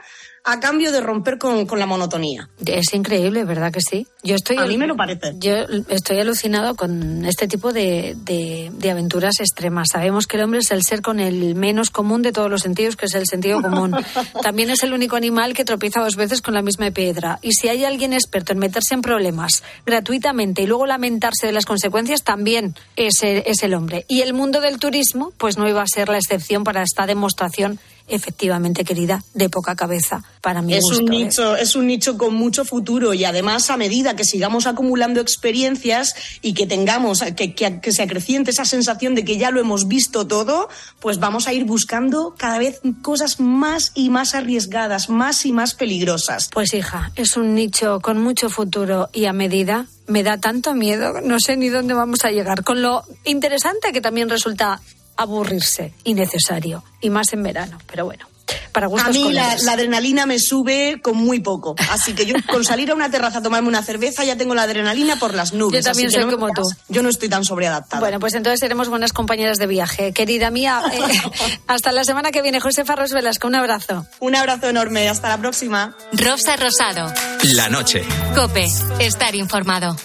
a 0.48 0.60
cambio 0.60 0.92
de 0.92 1.00
romper 1.00 1.38
con, 1.38 1.66
con 1.66 1.78
la 1.80 1.86
monotonía. 1.86 2.48
Es 2.64 2.94
increíble, 2.94 3.44
¿verdad 3.44 3.72
que 3.72 3.80
sí? 3.80 4.06
Yo 4.22 4.36
estoy 4.36 4.56
A 4.58 4.64
mí 4.66 4.78
me 4.78 4.86
lo 4.86 4.94
parece. 4.96 5.34
Yo 5.38 5.56
estoy 5.88 6.20
alucinado 6.20 6.76
con 6.76 7.24
este 7.24 7.48
tipo 7.48 7.72
de, 7.72 8.14
de- 8.24 8.70
de 8.72 8.90
aventuras 8.92 9.40
extremas. 9.40 9.88
Sabemos 9.92 10.26
que 10.28 10.36
el 10.36 10.44
hombre 10.44 10.60
es 10.60 10.70
el 10.70 10.82
ser 10.84 11.02
con 11.02 11.18
el 11.18 11.54
menos 11.56 11.90
común 11.90 12.22
de 12.22 12.30
todos 12.32 12.48
los 12.48 12.62
sentidos, 12.62 12.94
que 12.96 13.06
es 13.06 13.14
el 13.16 13.26
sentido 13.26 13.60
común. 13.60 13.94
También 14.42 14.70
es 14.70 14.82
el 14.84 14.92
único 14.92 15.16
animal 15.16 15.52
que 15.52 15.64
tropieza 15.64 16.00
dos 16.00 16.14
veces 16.16 16.40
con 16.42 16.54
la 16.54 16.62
misma 16.62 16.90
piedra. 16.92 17.40
Y 17.42 17.52
si 17.52 17.68
hay 17.68 17.84
alguien 17.84 18.12
experto 18.12 18.52
en 18.52 18.58
meterse 18.60 18.94
en 18.94 19.02
problemas 19.02 19.64
gratuitamente 19.84 20.62
y 20.62 20.66
luego 20.66 20.86
lamentarse 20.86 21.46
de 21.46 21.52
las 21.52 21.66
consecuencias, 21.66 22.22
también 22.22 22.74
es 22.94 23.22
el, 23.22 23.42
es 23.46 23.62
el 23.64 23.74
hombre. 23.74 24.04
Y 24.06 24.20
el 24.20 24.32
mundo 24.32 24.60
del 24.60 24.78
turismo, 24.78 25.32
pues 25.38 25.58
no 25.58 25.68
iba 25.68 25.82
a 25.82 25.86
ser 25.88 26.08
la 26.08 26.18
excepción 26.18 26.62
para 26.62 26.82
esta 26.82 27.06
demostración 27.06 27.80
efectivamente, 28.08 28.84
querida, 28.84 29.22
de 29.34 29.48
poca 29.48 29.74
cabeza 29.74 30.22
para 30.40 30.62
mi 30.62 30.74
es 30.74 30.82
gusto. 30.82 31.04
un 31.04 31.12
¿eh? 31.12 31.24
nicho 31.24 31.56
es 31.56 31.74
un 31.76 31.86
nicho 31.86 32.16
con 32.16 32.34
mucho 32.34 32.64
futuro 32.64 33.14
y 33.14 33.24
además 33.24 33.70
a 33.70 33.76
medida 33.76 34.14
que 34.14 34.24
sigamos 34.24 34.66
acumulando 34.66 35.20
experiencias 35.20 36.14
y 36.42 36.54
que 36.54 36.66
tengamos 36.66 37.22
que, 37.36 37.54
que, 37.54 37.80
que 37.80 37.92
se 37.92 38.02
acreciente 38.02 38.50
esa 38.50 38.64
sensación 38.64 39.14
de 39.14 39.24
que 39.24 39.36
ya 39.38 39.50
lo 39.50 39.60
hemos 39.60 39.88
visto 39.88 40.26
todo 40.26 40.68
pues 41.00 41.18
vamos 41.18 41.48
a 41.48 41.52
ir 41.52 41.64
buscando 41.64 42.34
cada 42.36 42.58
vez 42.58 42.80
cosas 43.02 43.40
más 43.40 43.92
y 43.94 44.10
más 44.10 44.34
arriesgadas 44.34 45.08
más 45.08 45.44
y 45.46 45.52
más 45.52 45.74
peligrosas 45.74 46.48
Pues 46.52 46.74
hija, 46.74 47.12
es 47.16 47.36
un 47.36 47.54
nicho 47.54 48.00
con 48.00 48.20
mucho 48.20 48.48
futuro 48.48 49.08
y 49.12 49.24
a 49.24 49.32
medida 49.32 49.86
me 50.06 50.22
da 50.22 50.38
tanto 50.38 50.74
miedo, 50.74 51.20
no 51.20 51.38
sé 51.40 51.56
ni 51.56 51.68
dónde 51.68 51.94
vamos 51.94 52.24
a 52.24 52.30
llegar, 52.30 52.62
con 52.62 52.80
lo 52.80 53.02
interesante 53.24 53.92
que 53.92 54.00
también 54.00 54.28
resulta 54.28 54.80
aburrirse 55.16 55.92
innecesario 56.04 56.82
y 57.00 57.10
más 57.10 57.32
en 57.32 57.42
verano, 57.42 57.78
pero 57.86 58.04
bueno. 58.04 58.26
Para 58.70 58.86
a 58.86 59.08
mí 59.08 59.32
la, 59.32 59.52
adrenalina 59.72 60.26
me 60.26 60.38
sube 60.38 61.00
con 61.02 61.16
muy 61.16 61.40
poco 61.40 61.74
así 61.90 62.12
que 62.12 62.26
yo 62.26 62.34
con 62.52 62.62
salir 62.62 62.90
a 62.90 62.94
una 62.94 63.10
terraza 63.10 63.38
a 63.38 63.42
tomarme 63.42 63.68
una 63.68 63.82
cerveza 63.82 64.22
ya 64.22 64.36
tengo 64.36 64.54
la 64.54 64.62
adrenalina 64.62 65.16
por 65.16 65.34
las 65.34 65.52
nubes 65.52 65.82
Yo 65.82 65.90
también 65.90 66.10
soy 66.10 66.26
no 66.26 66.30
como 66.30 66.50
tú. 66.52 66.62
yo 66.88 67.02
no 67.02 67.08
estoy 67.08 67.28
tan 67.28 67.44
sobreadaptada 67.44 68.00
Bueno, 68.00 68.20
pues 68.20 68.34
entonces 68.34 68.60
seremos 68.60 68.88
buenas 68.88 69.12
compañeras 69.12 69.58
de 69.58 69.66
viaje. 69.66 70.12
Querida 70.12 70.50
mía, 70.50 70.82
eh, 70.92 71.00
hasta 71.66 71.90
la 71.90 72.04
semana 72.04 72.30
que 72.30 72.42
viene. 72.42 72.60
Josefa 72.60 72.94
Ros 72.94 73.12
Velasco, 73.12 73.48
un 73.48 73.56
abrazo. 73.56 74.06
un 74.20 74.36
abrazo 74.36 74.68
enorme 74.68 75.08
hasta 75.08 75.28
la 75.28 75.38
próxima 75.38 75.96
Rosa 76.12 76.56
Rosado. 76.56 77.12
La 77.54 77.68
noche. 77.68 78.04
Cope. 78.34 78.68
Estar 79.00 79.34
informado. 79.34 79.96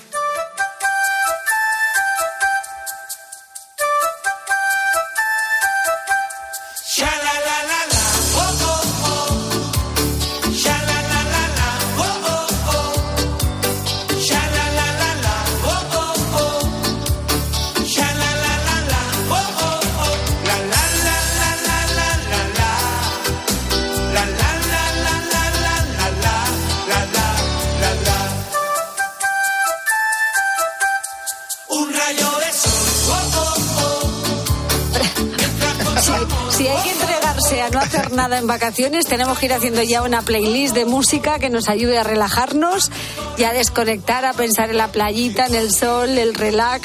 Nada 38.22 38.38
en 38.38 38.46
vacaciones, 38.46 39.08
tenemos 39.08 39.40
que 39.40 39.48
ir 39.48 39.54
haciendo 39.54 39.82
ya 39.82 40.04
una 40.04 40.22
playlist 40.22 40.76
de 40.76 40.86
música 40.86 41.40
que 41.40 41.50
nos 41.50 41.68
ayude 41.70 41.98
a 41.98 42.04
relajarnos 42.04 42.92
y 43.36 43.46
a 43.46 43.52
desconectar, 43.52 44.26
a 44.26 44.34
pensar 44.34 44.70
en 44.70 44.78
la 44.78 44.90
playita, 44.90 45.48
en 45.48 45.56
el 45.56 45.74
sol, 45.74 46.08
el 46.20 46.36
relax, 46.36 46.84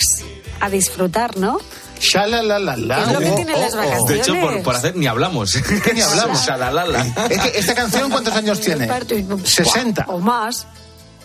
a 0.60 0.70
disfrutar, 0.70 1.36
¿no? 1.36 1.58
Shalalalala. 2.00 3.02
Es 3.02 3.12
lo 3.12 3.18
que 3.20 3.30
Oh, 3.30 3.34
tienen 3.34 3.60
las 3.60 3.74
oh, 3.74 3.76
oh. 3.76 3.80
vacaciones. 3.80 4.08
De 4.08 4.16
hecho, 4.16 4.40
por, 4.40 4.62
por 4.62 4.76
hacer 4.76 4.96
ni 4.96 5.06
hablamos. 5.06 5.52
¿Qué 5.84 5.92
ni 5.92 6.00
hablamos? 6.00 6.42
Shalalala. 6.46 7.06
Es 7.28 7.38
que 7.38 7.58
esta 7.58 7.74
canción, 7.74 8.10
¿cuántos 8.10 8.34
años 8.34 8.58
tiene? 8.62 8.88
60. 9.44 10.06
O 10.08 10.18
más. 10.18 10.66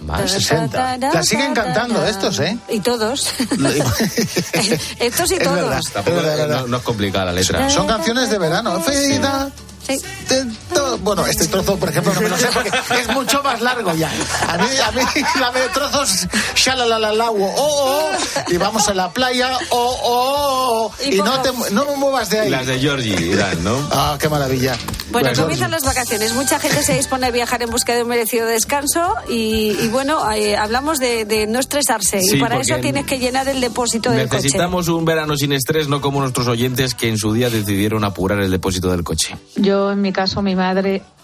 Más. 0.02 0.30
60. 0.30 0.97
La 0.97 1.24
siguen 1.24 1.54
cantando 1.54 2.06
estos, 2.06 2.38
¿eh? 2.39 2.58
Y 2.67 2.82
todos. 2.82 3.30
Estos 5.00 5.32
y 5.32 5.36
Es 5.36 5.43
todos. 5.43 5.56
verdad. 5.56 5.82
Tampoco 5.93 6.17
Es 6.17 6.24
verdad, 6.26 6.47
no, 6.62 6.67
no 6.67 6.78
es 6.78 6.84
complicada 6.84 7.26
la 7.28 7.32
letra. 7.32 7.69
Son 7.69 7.88
canciones 7.88 8.30
de 8.30 8.38
verano. 8.39 8.82
Felicidad. 8.82 9.50
Sí. 9.97 10.81
Bueno, 10.99 11.25
este 11.25 11.47
trozo, 11.47 11.77
por 11.77 11.89
ejemplo, 11.89 12.13
no 12.13 12.21
me 12.21 12.30
lo 12.30 12.38
sé 12.38 12.47
porque 12.54 12.71
es 12.99 13.08
mucho 13.10 13.41
más 13.43 13.62
largo 13.62 13.93
ya. 13.95 14.10
A 14.47 14.58
mí, 14.58 14.65
a 14.86 14.91
mí 14.91 15.01
la 15.39 15.51
de 15.51 15.67
trozos, 15.69 16.27
shalalalala, 16.56 17.32
oh, 17.32 17.56
oh, 17.58 18.10
y 18.47 18.58
vamos 18.58 18.88
a 18.88 18.93
la 18.93 19.12
playa, 19.12 19.58
oh, 19.69 19.97
oh, 20.04 20.91
oh, 20.91 21.04
Y 21.06 21.15
y 21.15 21.21
no, 21.21 21.41
te, 21.41 21.51
no 21.71 21.86
me 21.86 21.95
muevas 21.95 22.30
de 22.30 22.41
ahí. 22.41 22.49
Las 22.49 22.65
de 22.67 22.80
Georgie 22.80 23.19
irán, 23.19 23.63
¿no? 23.63 23.77
Ah, 23.91 24.17
qué 24.19 24.30
maravilla. 24.30 24.77
Bueno, 25.12 25.27
Pues, 25.30 25.39
comienzan 25.39 25.71
las 25.71 25.84
vacaciones. 25.84 26.34
Mucha 26.34 26.58
gente 26.60 26.84
se 26.84 26.93
dispone 26.95 27.27
a 27.27 27.32
viajar 27.32 27.62
en 27.62 27.69
busca 27.69 27.93
de 27.93 28.04
un 28.04 28.10
merecido 28.10 28.47
descanso 28.47 29.13
y, 29.27 29.71
y 29.82 29.88
bueno, 29.89 30.19
eh, 30.32 30.56
hablamos 30.56 30.99
de, 30.99 31.25
de 31.25 31.47
no 31.47 31.60
estresarse 31.60 32.21
Sí, 32.21 32.38
y 32.38 32.39
para 32.39 32.60
eso 32.60 32.77
tienes 32.77 33.06
que 33.06 33.19
llenar 33.19 33.47
el 33.49 33.60
depósito 33.60 34.10
del 34.10 34.30
coche. 34.30 34.43
Necesitamos 34.43 34.88
un 34.88 35.04
verano 35.04 35.36
sin 35.36 35.51
estrés, 35.51 35.88
no 35.89 35.99
como 35.99 36.21
nuestros 36.21 36.47
oyentes 36.47 36.95
que 36.95 37.10
en 37.10 37.17
su 37.17 37.34
día 37.34 37.49
decidieron 37.49 38.04
apurar 38.06 38.39
el 38.39 38.49
depósito 38.51 38.89
del 38.91 39.04
coche. 39.04 39.36
Yo, 39.56 39.91
en 39.91 40.01
mi 40.01 40.13
caso, 40.13 40.41
mi 40.41 40.56
madre, 40.56 40.81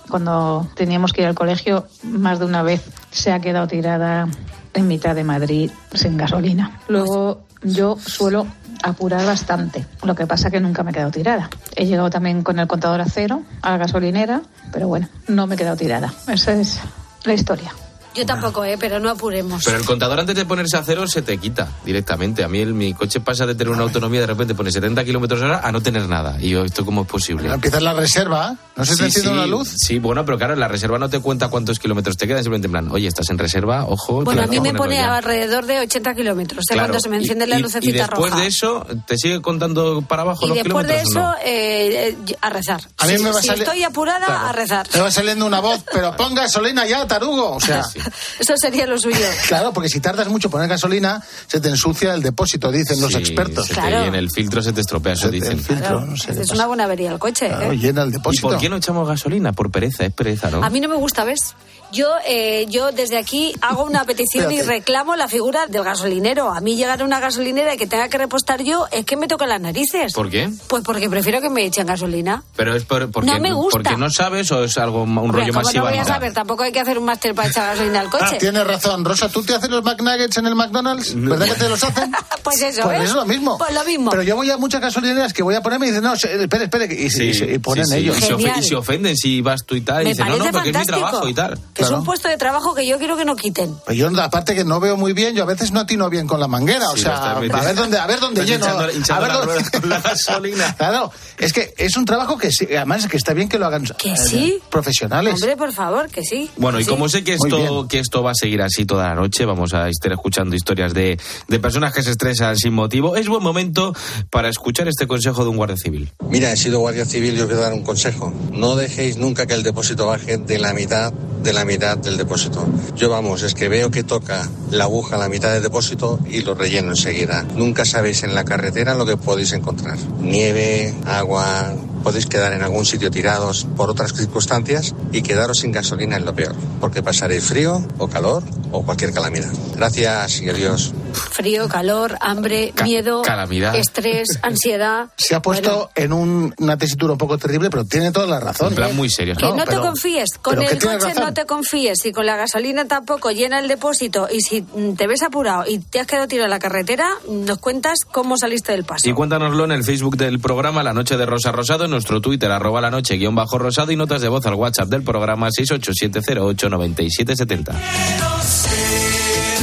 cuando 0.09 0.67
teníamos 0.75 1.13
que 1.13 1.21
ir 1.21 1.27
al 1.27 1.35
colegio, 1.35 1.85
más 2.03 2.39
de 2.39 2.45
una 2.45 2.63
vez 2.63 2.83
se 3.11 3.31
ha 3.31 3.39
quedado 3.39 3.67
tirada 3.67 4.27
en 4.73 4.87
mitad 4.87 5.15
de 5.15 5.23
Madrid 5.23 5.71
sin 5.93 6.17
gasolina. 6.17 6.79
Luego, 6.87 7.41
yo 7.63 7.97
suelo 7.97 8.47
apurar 8.83 9.25
bastante. 9.25 9.85
Lo 10.03 10.15
que 10.15 10.27
pasa 10.27 10.49
que 10.49 10.59
nunca 10.59 10.83
me 10.83 10.91
he 10.91 10.93
quedado 10.93 11.11
tirada. 11.11 11.49
He 11.75 11.85
llegado 11.85 12.09
también 12.09 12.43
con 12.43 12.59
el 12.59 12.67
contador 12.67 13.01
a 13.01 13.05
cero 13.05 13.43
a 13.61 13.71
la 13.71 13.77
gasolinera, 13.77 14.41
pero 14.71 14.87
bueno, 14.87 15.09
no 15.27 15.47
me 15.47 15.55
he 15.55 15.57
quedado 15.57 15.77
tirada. 15.77 16.13
Esa 16.27 16.53
es 16.53 16.79
la 17.23 17.33
historia. 17.33 17.71
Yo 18.17 18.25
tampoco, 18.25 18.65
eh, 18.65 18.77
pero 18.79 18.99
no 18.99 19.09
apuremos. 19.09 19.63
Pero 19.63 19.77
el 19.77 19.85
contador 19.85 20.19
antes 20.19 20.35
de 20.35 20.45
ponerse 20.45 20.75
a 20.77 20.83
cero 20.83 21.07
se 21.07 21.21
te 21.21 21.37
quita 21.37 21.67
directamente. 21.85 22.43
A 22.43 22.47
mí 22.47 22.59
el, 22.59 22.73
mi 22.73 22.93
coche 22.93 23.19
pasa 23.19 23.45
de 23.45 23.53
tener 23.55 23.71
una 23.71 23.83
autonomía 23.83 24.21
de 24.21 24.27
repente 24.27 24.55
pone 24.55 24.71
70 24.71 25.03
kilómetros 25.05 25.41
hora 25.41 25.61
a 25.63 25.71
no 25.71 25.81
tener 25.81 26.07
nada. 26.09 26.37
Y 26.41 26.49
yo, 26.49 26.63
¿esto 26.65 26.83
cómo 26.85 27.01
es 27.03 27.07
posible? 27.07 27.51
Empieza 27.53 27.79
la 27.79 27.93
reserva, 27.93 28.55
¿no 28.75 28.85
se 28.85 28.95
te 28.95 29.03
enciende 29.05 29.29
sí, 29.29 29.33
una 29.35 29.45
luz? 29.45 29.69
Sí, 29.77 29.99
bueno, 29.99 30.25
pero 30.25 30.37
claro, 30.37 30.55
la 30.55 30.67
reserva 30.67 30.97
no 30.97 31.09
te 31.09 31.19
cuenta 31.19 31.49
cuántos 31.49 31.77
kilómetros 31.79 32.17
te 32.17 32.25
quedan, 32.27 32.43
simplemente 32.43 32.67
en 32.67 32.71
plan, 32.71 32.91
oye, 32.91 33.07
estás 33.07 33.29
en 33.29 33.37
reserva, 33.37 33.85
ojo. 33.85 34.23
bueno, 34.23 34.41
a 34.41 34.47
mí 34.47 34.59
me 34.59 34.73
pone 34.73 34.95
ya. 34.95 35.17
alrededor 35.17 35.65
de 35.65 35.79
80 35.81 36.15
kilómetros, 36.15 36.63
eh, 36.69 36.73
Claro, 36.73 36.87
cuando 36.89 36.99
se 37.01 37.09
me 37.09 37.17
enciende 37.17 37.45
y- 37.45 37.49
la 37.49 37.59
y- 37.59 37.61
lucecita 37.61 37.89
Y 37.89 37.93
después 37.99 38.31
roja. 38.31 38.41
de 38.41 38.47
eso, 38.47 38.87
¿te 39.05 39.17
sigue 39.17 39.41
contando 39.41 40.01
para 40.01 40.23
abajo 40.23 40.45
y 40.45 40.49
los 40.49 40.57
después 40.57 40.87
de 40.87 40.93
kilómetros 41.03 41.15
o 41.15 41.19
eso, 41.19 41.29
no? 41.29 41.35
eh, 41.45 42.17
eh, 42.27 42.35
a 42.41 42.49
rezar. 42.49 42.81
A 42.97 43.05
mí 43.05 43.17
si 43.17 43.23
me 43.23 43.31
va 43.31 43.39
a 43.39 43.41
si 43.41 43.47
salir- 43.49 43.63
estoy 43.63 43.83
apurada, 43.83 44.25
Claro. 44.25 44.47
a 44.47 44.51
rezar. 44.53 44.87
Te 44.87 44.99
va 44.99 45.11
saliendo 45.11 45.45
una 45.45 45.59
voz, 45.59 45.83
pero 45.93 46.15
pon 46.15 46.33
gasolina 46.33 46.85
ya, 46.87 47.05
tarugo. 47.07 47.55
O 47.55 47.59
sea, 47.59 47.83
Eso 48.39 48.53
sería 48.57 48.85
lo 48.87 48.97
suyo. 48.99 49.17
claro, 49.47 49.73
porque 49.73 49.89
si 49.89 49.99
tardas 49.99 50.27
mucho 50.27 50.47
en 50.47 50.51
poner 50.51 50.67
gasolina, 50.69 51.23
se 51.47 51.59
te 51.59 51.69
ensucia 51.69 52.13
el 52.13 52.21
depósito, 52.21 52.71
dicen 52.71 53.01
los 53.01 53.13
expertos. 53.15 53.67
se 53.67 53.73
te- 53.73 53.79
Claro. 53.81 54.05
y 54.05 54.07
en 54.07 54.15
el 54.15 54.29
filtro 54.31 54.61
se 54.61 54.73
te 54.73 54.81
estropea, 54.81 55.13
eso 55.13 55.29
dicen. 55.29 55.53
El 55.53 55.59
filtro, 55.61 55.77
Claro, 55.87 56.05
no 56.05 56.17
sé. 56.17 56.33
qué 56.33 56.41
es 56.41 56.49
una 56.51 56.67
buena 56.67 56.83
avería 56.85 57.11
el 57.11 57.19
coche. 57.19 57.47
Claro, 57.47 57.71
eh. 57.71 57.77
llena 57.77 58.03
el 58.03 58.09
¿Y 58.09 58.13
depósito. 58.13 58.49
por 58.49 58.57
qué 58.57 58.69
no 58.69 58.77
echamos 58.77 59.07
gasolina? 59.07 59.53
Por 59.53 59.71
pereza, 59.71 60.05
es 60.05 60.13
pereza, 60.13 60.49
¿no? 60.51 60.63
A 60.63 60.69
mí 60.69 60.79
no 60.79 60.89
me 60.89 60.95
gusta, 60.95 61.23
¿ves? 61.23 61.55
Yo, 61.91 62.09
eh, 62.27 62.65
yo 62.69 62.91
desde 62.91 63.17
aquí 63.17 63.53
hago 63.61 63.83
una 63.83 64.03
petición 64.05 64.51
y 64.51 64.61
reclamo 64.61 65.15
la 65.15 65.27
figura 65.27 65.67
del 65.67 65.83
gasolinero. 65.83 66.51
A 66.53 66.59
mí 66.61 66.75
llegar 66.75 67.01
a 67.01 67.05
una 67.05 67.19
gasolinera 67.19 67.73
y 67.73 67.77
que 67.77 67.87
tenga 67.87 68.09
que 68.09 68.17
repostar 68.17 68.61
yo 68.63 68.87
es 68.91 69.05
que 69.05 69.15
me 69.15 69.27
tocan 69.27 69.49
las 69.49 69.61
narices. 69.61 70.13
¿Por 70.13 70.29
qué? 70.29 70.49
Pues 70.67 70.83
porque 70.83 71.09
prefiero 71.09 71.41
que 71.41 71.49
me 71.49 71.65
echen 71.65 71.87
gasolina. 71.87 72.43
Pero 72.55 72.75
es 72.75 72.83
por, 72.83 73.09
porque, 73.11 73.29
No 73.31 73.39
me 73.39 73.53
gusta. 73.53 73.79
porque 73.79 73.97
no 73.97 74.09
sabes 74.09 74.51
o 74.51 74.63
es 74.63 74.77
algo 74.77 75.03
un 75.03 75.17
Hombre, 75.17 75.41
rollo 75.41 75.53
¿cómo 75.53 75.63
más 75.65 75.73
no 75.75 75.81
voy 75.85 75.97
a 75.97 76.03
saber? 76.05 76.33
Tampoco 76.33 76.63
hay 76.63 76.71
que 76.71 76.79
hacer 76.81 76.97
un 76.97 77.05
máster 77.05 77.33
para 77.33 77.47
echar 77.49 77.67
gasolina 77.75 78.01
al 78.01 78.09
coche. 78.09 78.25
Ah, 78.27 78.37
tienes 78.37 78.67
razón. 78.67 79.05
Rosa, 79.05 79.29
¿tú 79.29 79.43
te 79.43 79.55
haces 79.55 79.69
los 79.69 79.83
McNuggets 79.83 80.37
en 80.37 80.47
el 80.47 80.55
McDonald's? 80.55 81.13
¿Verdad 81.15 81.45
que 81.47 81.53
te 81.55 81.69
los 81.69 81.83
hacen? 81.83 82.11
Pues 82.43 82.61
eso, 82.61 82.83
Pues 82.83 83.01
¿eh? 83.01 83.03
es 83.03 83.13
lo 83.13 83.25
mismo. 83.25 83.57
Pues 83.57 83.73
lo 83.73 83.83
mismo. 83.83 84.09
Pero 84.09 84.23
yo 84.23 84.35
voy 84.37 84.49
a 84.49 84.55
muchas 84.57 84.79
gasolineras 84.79 85.33
que 85.33 85.43
voy 85.43 85.55
a 85.55 85.61
ponerme 85.61 85.87
y 85.87 85.89
dicen, 85.89 86.03
no, 86.03 86.13
espere, 86.13 86.63
espere, 86.63 86.85
y, 86.93 87.09
Sí, 87.09 87.31
y- 87.33 87.55
y 87.55 87.59
ponen 87.59 87.85
sí, 87.85 87.91
sí. 87.93 87.97
ellos. 87.99 88.17
Y 88.17 88.21
se, 88.21 88.59
y 88.59 88.63
se 88.63 88.75
ofenden 88.75 89.17
si 89.17 89.41
vas 89.41 89.65
tú 89.65 89.75
y 89.75 89.81
tal. 89.81 90.03
Y 90.03 90.05
me 90.05 90.09
dicen, 90.11 90.27
no, 90.29 90.37
no, 90.37 90.43
porque 90.51 90.57
es 90.59 90.65
mi 90.65 90.71
fantástico. 90.73 90.97
trabajo 91.09 91.27
y 91.27 91.33
tal. 91.33 91.59
Que 91.77 91.83
es 91.83 91.89
Claro. 91.89 91.99
un 91.99 92.05
puesto 92.05 92.27
de 92.27 92.37
trabajo 92.37 92.73
que 92.73 92.87
yo 92.87 92.97
quiero 92.97 93.15
que 93.15 93.23
no 93.23 93.35
quiten. 93.35 93.75
Pues 93.85 93.95
yo, 93.95 94.09
aparte 94.19 94.55
que 94.55 94.65
no 94.65 94.79
veo 94.79 94.97
muy 94.97 95.13
bien, 95.13 95.35
yo 95.35 95.43
a 95.43 95.45
veces 95.45 95.71
no 95.71 95.81
atino 95.81 96.09
bien 96.09 96.25
con 96.25 96.39
la 96.39 96.47
manguera. 96.47 96.89
o 96.89 96.95
Sí, 96.95 97.03
sea, 97.03 97.35
lo 97.35 97.43
estás 97.43 97.61
a 97.61 97.65
ver 97.67 97.75
dónde, 97.75 97.97
a 97.99 98.07
ver 98.07 98.19
dónde 98.19 98.45
lleno. 98.45 98.65
hinchando- 98.65 98.91
hinchando 98.91 99.13
a 99.13 99.19
ver 99.27 99.35
la 99.47 99.53
dónde- 99.53 99.79
con 99.79 99.89
la 99.89 100.01
gasolina. 100.01 100.75
Claro, 100.75 101.11
es 101.37 101.53
que 101.53 101.75
es 101.77 101.95
un 101.95 102.05
trabajo 102.05 102.35
que 102.39 102.51
sí, 102.51 102.67
además 102.75 103.03
es 103.03 103.11
que 103.11 103.17
está 103.17 103.33
bien 103.33 103.47
que 103.47 103.59
lo 103.59 103.67
hagan 103.67 103.83
Que 103.97 104.13
eh, 104.13 104.17
sí. 104.17 104.59
profesionales. 104.71 105.35
Hombre, 105.35 105.55
por 105.55 105.71
favor, 105.71 106.09
que 106.09 106.23
sí. 106.23 106.49
Bueno, 106.57 106.79
y 106.79 106.83
Sí. 106.83 106.89
como 106.89 107.07
sé 107.09 107.23
que 107.23 107.33
esto, 107.35 107.87
que 107.87 107.99
esto 107.99 108.23
va 108.23 108.31
a 108.31 108.35
seguir 108.35 108.61
así 108.63 108.85
toda 108.85 109.09
la 109.09 109.15
noche, 109.15 109.45
vamos 109.45 109.73
a 109.75 109.87
estar 109.87 110.11
escuchando 110.11 110.55
historias 110.55 110.95
de, 110.95 111.19
de 111.47 111.59
personas 111.59 111.93
que 111.93 112.01
se 112.01 112.09
estresan 112.11 112.57
sin 112.57 112.73
motivo, 112.73 113.15
es 113.15 113.27
buen 113.27 113.43
momento 113.43 113.93
para 114.31 114.49
escuchar 114.49 114.87
este 114.87 115.05
consejo 115.05 115.43
de 115.43 115.49
un 115.51 115.57
guardia 115.57 115.77
civil. 115.77 116.11
Mira, 116.27 116.51
he 116.51 116.57
sido 116.57 116.79
guardia 116.79 117.05
civil 117.05 117.37
y 117.37 117.41
os 117.41 117.47
voy 117.47 117.57
a 117.57 117.61
dar 117.61 117.73
un 117.73 117.83
consejo. 117.83 118.33
No 118.51 118.75
dejéis 118.75 119.17
nunca 119.17 119.45
que 119.45 119.53
el 119.53 119.61
depósito 119.61 120.07
baje 120.07 120.37
de 120.37 120.57
la 120.57 120.73
mitad 120.73 121.13
de 121.13 121.53
la 121.53 121.65
mitad 121.67 121.97
del 121.97 122.17
depósito. 122.17 122.65
Yo 122.95 123.09
vamos, 123.09 123.43
es 123.43 123.53
que 123.53 123.69
veo 123.69 123.91
que 123.91 124.03
toca 124.03 124.49
la 124.71 124.85
aguja 124.85 125.17
a 125.17 125.19
la 125.19 125.29
mitad 125.29 125.53
del 125.53 125.61
depósito 125.61 126.19
y 126.27 126.41
lo 126.41 126.55
relleno 126.55 126.89
enseguida. 126.89 127.45
Nunca 127.55 127.85
sabéis 127.85 128.23
en 128.23 128.33
la 128.33 128.45
carretera 128.45 128.95
lo 128.95 129.05
que 129.05 129.17
podéis 129.17 129.51
encontrar. 129.51 129.97
Nieve, 130.19 130.95
agua, 131.05 131.75
podéis 132.03 132.25
quedar 132.25 132.53
en 132.53 132.63
algún 132.63 132.85
sitio 132.85 133.11
tirados 133.11 133.67
por 133.75 133.89
otras 133.89 134.13
circunstancias 134.13 134.95
y 135.11 135.21
quedaros 135.21 135.59
sin 135.59 135.71
gasolina 135.71 136.17
es 136.17 136.23
lo 136.23 136.33
peor, 136.33 136.55
porque 136.79 137.03
pasaréis 137.03 137.43
frío 137.43 137.85
o 137.97 138.07
calor 138.07 138.43
o 138.71 138.83
cualquier 138.83 139.11
calamidad. 139.11 139.51
Gracias 139.75 140.41
y 140.41 140.49
adiós. 140.49 140.93
Frío, 141.13 141.67
calor, 141.67 142.17
hambre, 142.21 142.73
miedo, 142.83 143.21
calamidad. 143.21 143.75
estrés, 143.75 144.27
ansiedad. 144.41 145.07
Se 145.17 145.35
ha 145.35 145.41
puesto 145.41 145.89
en 145.95 146.13
un- 146.13 146.53
una 146.59 146.77
tesitura 146.77 147.13
un 147.13 147.17
poco 147.17 147.37
terrible, 147.37 147.69
pero 147.69 147.85
tiene 147.85 148.11
toda 148.11 148.27
la 148.27 148.39
razón. 148.39 148.69
En 148.69 148.75
plan 148.75 148.95
muy 148.95 149.09
serio. 149.09 149.35
Que 149.35 149.45
no, 149.45 149.55
te 149.55 149.63
pero- 149.65 149.81
confíes, 149.81 150.29
con 150.41 150.61
el 150.61 150.79
coche 150.79 151.13
no 151.15 151.33
te 151.33 151.45
confíes 151.45 152.05
y 152.05 152.11
con 152.11 152.25
la 152.25 152.35
gasolina 152.37 152.85
tampoco 152.87 153.31
llena 153.31 153.59
el 153.59 153.67
depósito 153.67 154.27
y 154.31 154.39
si 154.41 154.61
mm, 154.61 154.95
te 154.95 155.07
ves 155.07 155.23
apurado 155.23 155.63
y 155.67 155.79
te 155.79 155.99
has 155.99 156.07
quedado 156.07 156.27
tirado 156.27 156.45
en 156.45 156.51
la 156.51 156.59
carretera, 156.59 157.09
nos 157.29 157.57
cuentas 157.59 157.99
cómo 158.11 158.37
saliste 158.37 158.71
del 158.71 158.83
paso. 158.83 159.07
Y 159.09 159.13
cuéntanoslo 159.13 159.65
en 159.65 159.71
el 159.71 159.83
Facebook 159.83 160.17
del 160.17 160.39
programa 160.39 160.83
La 160.83 160.93
Noche 160.93 161.17
de 161.17 161.25
Rosa 161.25 161.51
Rosado, 161.51 161.85
en 161.85 161.91
nuestro 161.91 162.21
Twitter, 162.21 162.51
arroba 162.51 162.81
la 162.81 162.91
noche 162.91 163.15
guion 163.17 163.35
bajo 163.35 163.57
rosado 163.57 163.91
y 163.91 163.95
notas 163.95 164.21
de 164.21 164.27
voz 164.29 164.45
al 164.45 164.53
WhatsApp 164.55 164.89
del 164.89 165.03
programa 165.03 165.49
687089770. 165.49 167.73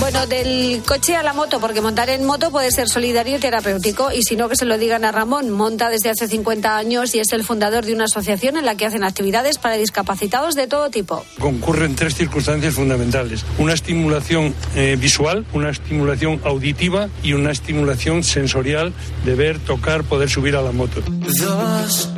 Bueno, 0.04 0.26
del 0.26 0.82
coche 0.84 1.16
a 1.16 1.22
la 1.22 1.32
moto, 1.32 1.60
porque 1.60 1.80
montar 1.80 2.10
en 2.10 2.26
moto 2.26 2.50
puede 2.50 2.70
ser 2.70 2.90
solidario 2.90 3.38
y 3.38 3.40
terapéutico, 3.40 4.12
y 4.12 4.22
si 4.22 4.36
no, 4.36 4.50
que 4.50 4.54
se 4.54 4.66
lo 4.66 4.76
digan 4.76 5.02
a 5.02 5.12
Ramón. 5.12 5.48
Monta 5.48 5.88
desde 5.88 6.10
hace 6.10 6.28
50 6.28 6.76
años 6.76 7.14
y 7.14 7.20
es 7.20 7.32
el 7.32 7.42
fundador 7.42 7.86
de 7.86 7.94
una 7.94 8.04
asociación 8.04 8.58
en 8.58 8.66
la 8.66 8.76
que 8.76 8.84
hacen 8.84 9.02
actividades 9.02 9.56
para 9.56 9.76
discapacitados 9.76 10.56
de 10.56 10.66
todo 10.66 10.90
tipo. 10.90 11.24
concurren 11.40 11.94
tres 11.94 12.16
circunstancias 12.16 12.74
fundamentales. 12.74 13.46
Una 13.56 13.72
estimulación 13.72 14.54
eh, 14.76 14.98
visual, 15.00 15.46
una 15.54 15.70
estimulación 15.70 16.38
auditiva 16.44 17.08
y 17.22 17.32
una 17.32 17.50
estimulación 17.50 18.24
sensorial 18.24 18.92
de 19.24 19.34
ver, 19.34 19.58
tocar, 19.58 20.04
poder 20.04 20.28
subir 20.28 20.54
a 20.54 20.60
la 20.60 20.72
moto. 20.72 21.00
Dos, 21.00 22.10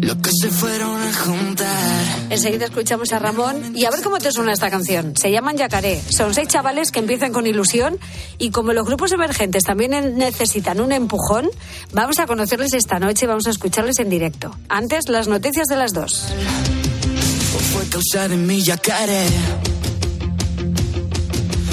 lo 0.00 0.20
que 0.20 0.30
se 0.40 0.50
fueron 0.50 1.00
a 1.00 1.12
juntar. 1.12 2.26
Enseguida 2.30 2.66
escuchamos 2.66 3.12
a 3.12 3.18
Ramón 3.18 3.76
y 3.76 3.84
a 3.84 3.90
ver 3.90 4.02
cómo 4.02 4.18
te 4.18 4.30
suena 4.32 4.52
esta 4.52 4.70
canción. 4.70 5.16
Se 5.16 5.30
llaman 5.30 5.56
Yacaré. 5.56 6.00
Son 6.10 6.34
seis 6.34 6.48
chavales 6.48 6.92
que 6.92 6.98
empiezan 6.98 7.32
con 7.32 7.46
ilusión 7.46 7.98
y 8.38 8.50
como 8.50 8.72
los 8.72 8.86
grupos 8.86 9.12
emergentes 9.12 9.64
también 9.64 10.16
necesitan 10.16 10.80
un 10.80 10.92
empujón, 10.92 11.48
vamos 11.92 12.18
a 12.18 12.26
conocerles 12.26 12.74
esta 12.74 12.98
noche 12.98 13.24
y 13.24 13.28
vamos 13.28 13.46
a 13.46 13.50
escucharles 13.50 13.98
en 13.98 14.10
directo. 14.10 14.54
Antes, 14.68 15.08
las 15.08 15.28
noticias 15.28 15.66
de 15.68 15.76
las 15.76 15.92
dos. 15.92 16.26
Fue 17.72 17.86
causa 17.88 18.28
de 18.28 18.36
mi 18.36 18.62
yacaré. 18.62 19.26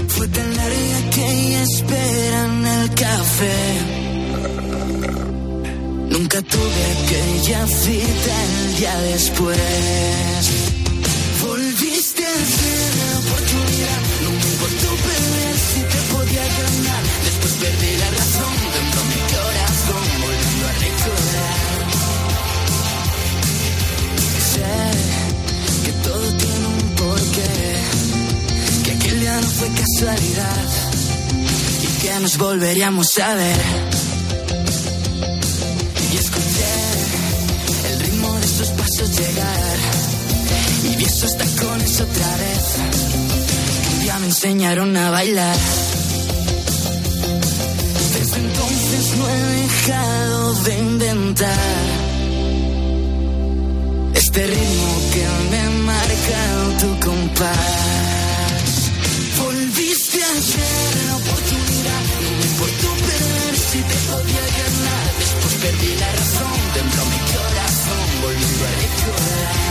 Fue 0.08 0.28
tan 0.28 0.56
larga 0.56 1.10
que 1.14 1.32
ella 1.32 1.64
espera 1.64 2.46
en 2.46 2.66
el 2.66 2.90
café. 2.96 3.95
Nunca 6.18 6.42
tuve 6.44 6.84
aquella 7.04 7.68
cita 7.68 8.36
el 8.46 8.78
día 8.78 8.96
después. 9.02 9.58
Volviste 11.46 12.26
a 12.26 12.36
ser 12.58 12.90
la 13.02 13.20
oportunidad. 13.20 14.00
No 14.24 14.30
me 14.30 14.48
importó 14.54 14.90
perder 15.08 15.56
si 15.70 15.82
te 15.82 16.00
podía 16.14 16.46
ganar. 16.62 17.04
Después 17.26 17.54
perdí 17.60 17.92
la 17.98 18.10
razón 18.12 18.54
dentro 18.76 19.02
de 19.02 19.08
mi 19.12 19.22
corazón, 19.36 20.04
volviendo 20.24 20.66
a 20.66 20.74
recordar. 20.86 21.84
Sé 24.54 24.76
que 25.84 25.92
todo 26.08 26.28
tiene 26.38 26.66
un 26.76 26.90
porqué, 26.96 27.56
que 28.86 28.92
aquel 28.92 29.20
día 29.20 29.36
no 29.42 29.50
fue 29.50 29.68
casualidad 29.82 30.68
y 31.84 32.02
que 32.02 32.20
nos 32.22 32.38
volveríamos 32.38 33.18
a 33.20 33.36
ver. 33.36 33.95
Y 41.06 41.08
esos 41.08 41.38
tacones 41.38 42.02
otra 42.02 42.38
vez. 42.38 44.02
día 44.02 44.20
me 44.20 44.26
enseñaron 44.28 44.96
a 44.98 45.10
bailar. 45.12 45.58
Desde 48.14 48.38
entonces 48.38 49.18
no 49.18 49.30
he 49.30 49.42
dejado 49.62 50.54
de 50.64 50.80
intentar. 50.80 51.86
Este 54.14 54.48
ritmo 54.48 54.92
que 55.14 55.26
me 55.52 55.70
marca 55.86 56.42
tu 56.82 57.00
compás. 57.06 57.56
Volviste 59.44 60.24
a 60.24 60.36
ser 60.54 60.90
la 61.08 61.16
oportunidad. 61.18 62.04
No 62.24 62.30
me 62.40 62.46
importó 62.52 62.90
perder 63.08 63.54
si 63.70 63.80
te 63.90 63.98
podía 64.10 64.46
ganar. 64.60 65.06
Después 65.20 65.54
perdí 65.64 65.92
la 66.00 66.12
razón 66.20 66.54
de 66.76 66.82
mi 67.12 67.20
corazón. 67.36 68.06
Volviendo 68.22 68.66
a 68.66 68.74
recordar. 68.82 69.65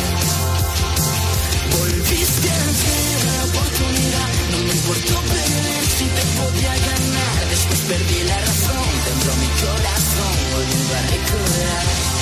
Ser 2.06 3.24
la 3.24 3.44
oportunidad. 3.44 4.28
No 4.52 4.58
me 4.58 4.72
importó 4.72 5.20
perder 5.22 5.84
si 5.96 6.04
te 6.04 6.22
podía 6.38 6.74
ganar. 6.76 7.48
Después 7.48 7.80
perdí 7.88 8.22
la 8.24 8.40
razón 8.40 8.86
de 9.04 9.12
mi 9.40 9.48
corazón. 9.62 10.34
Volviendo 10.52 10.94
a 10.94 11.02
recordar. 11.02 12.13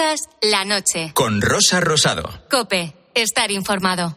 Escuchas 0.00 0.20
la 0.40 0.64
noche. 0.64 1.12
Con 1.14 1.42
Rosa 1.42 1.80
Rosado. 1.80 2.22
Cope, 2.50 2.94
estar 3.14 3.50
informado. 3.50 4.16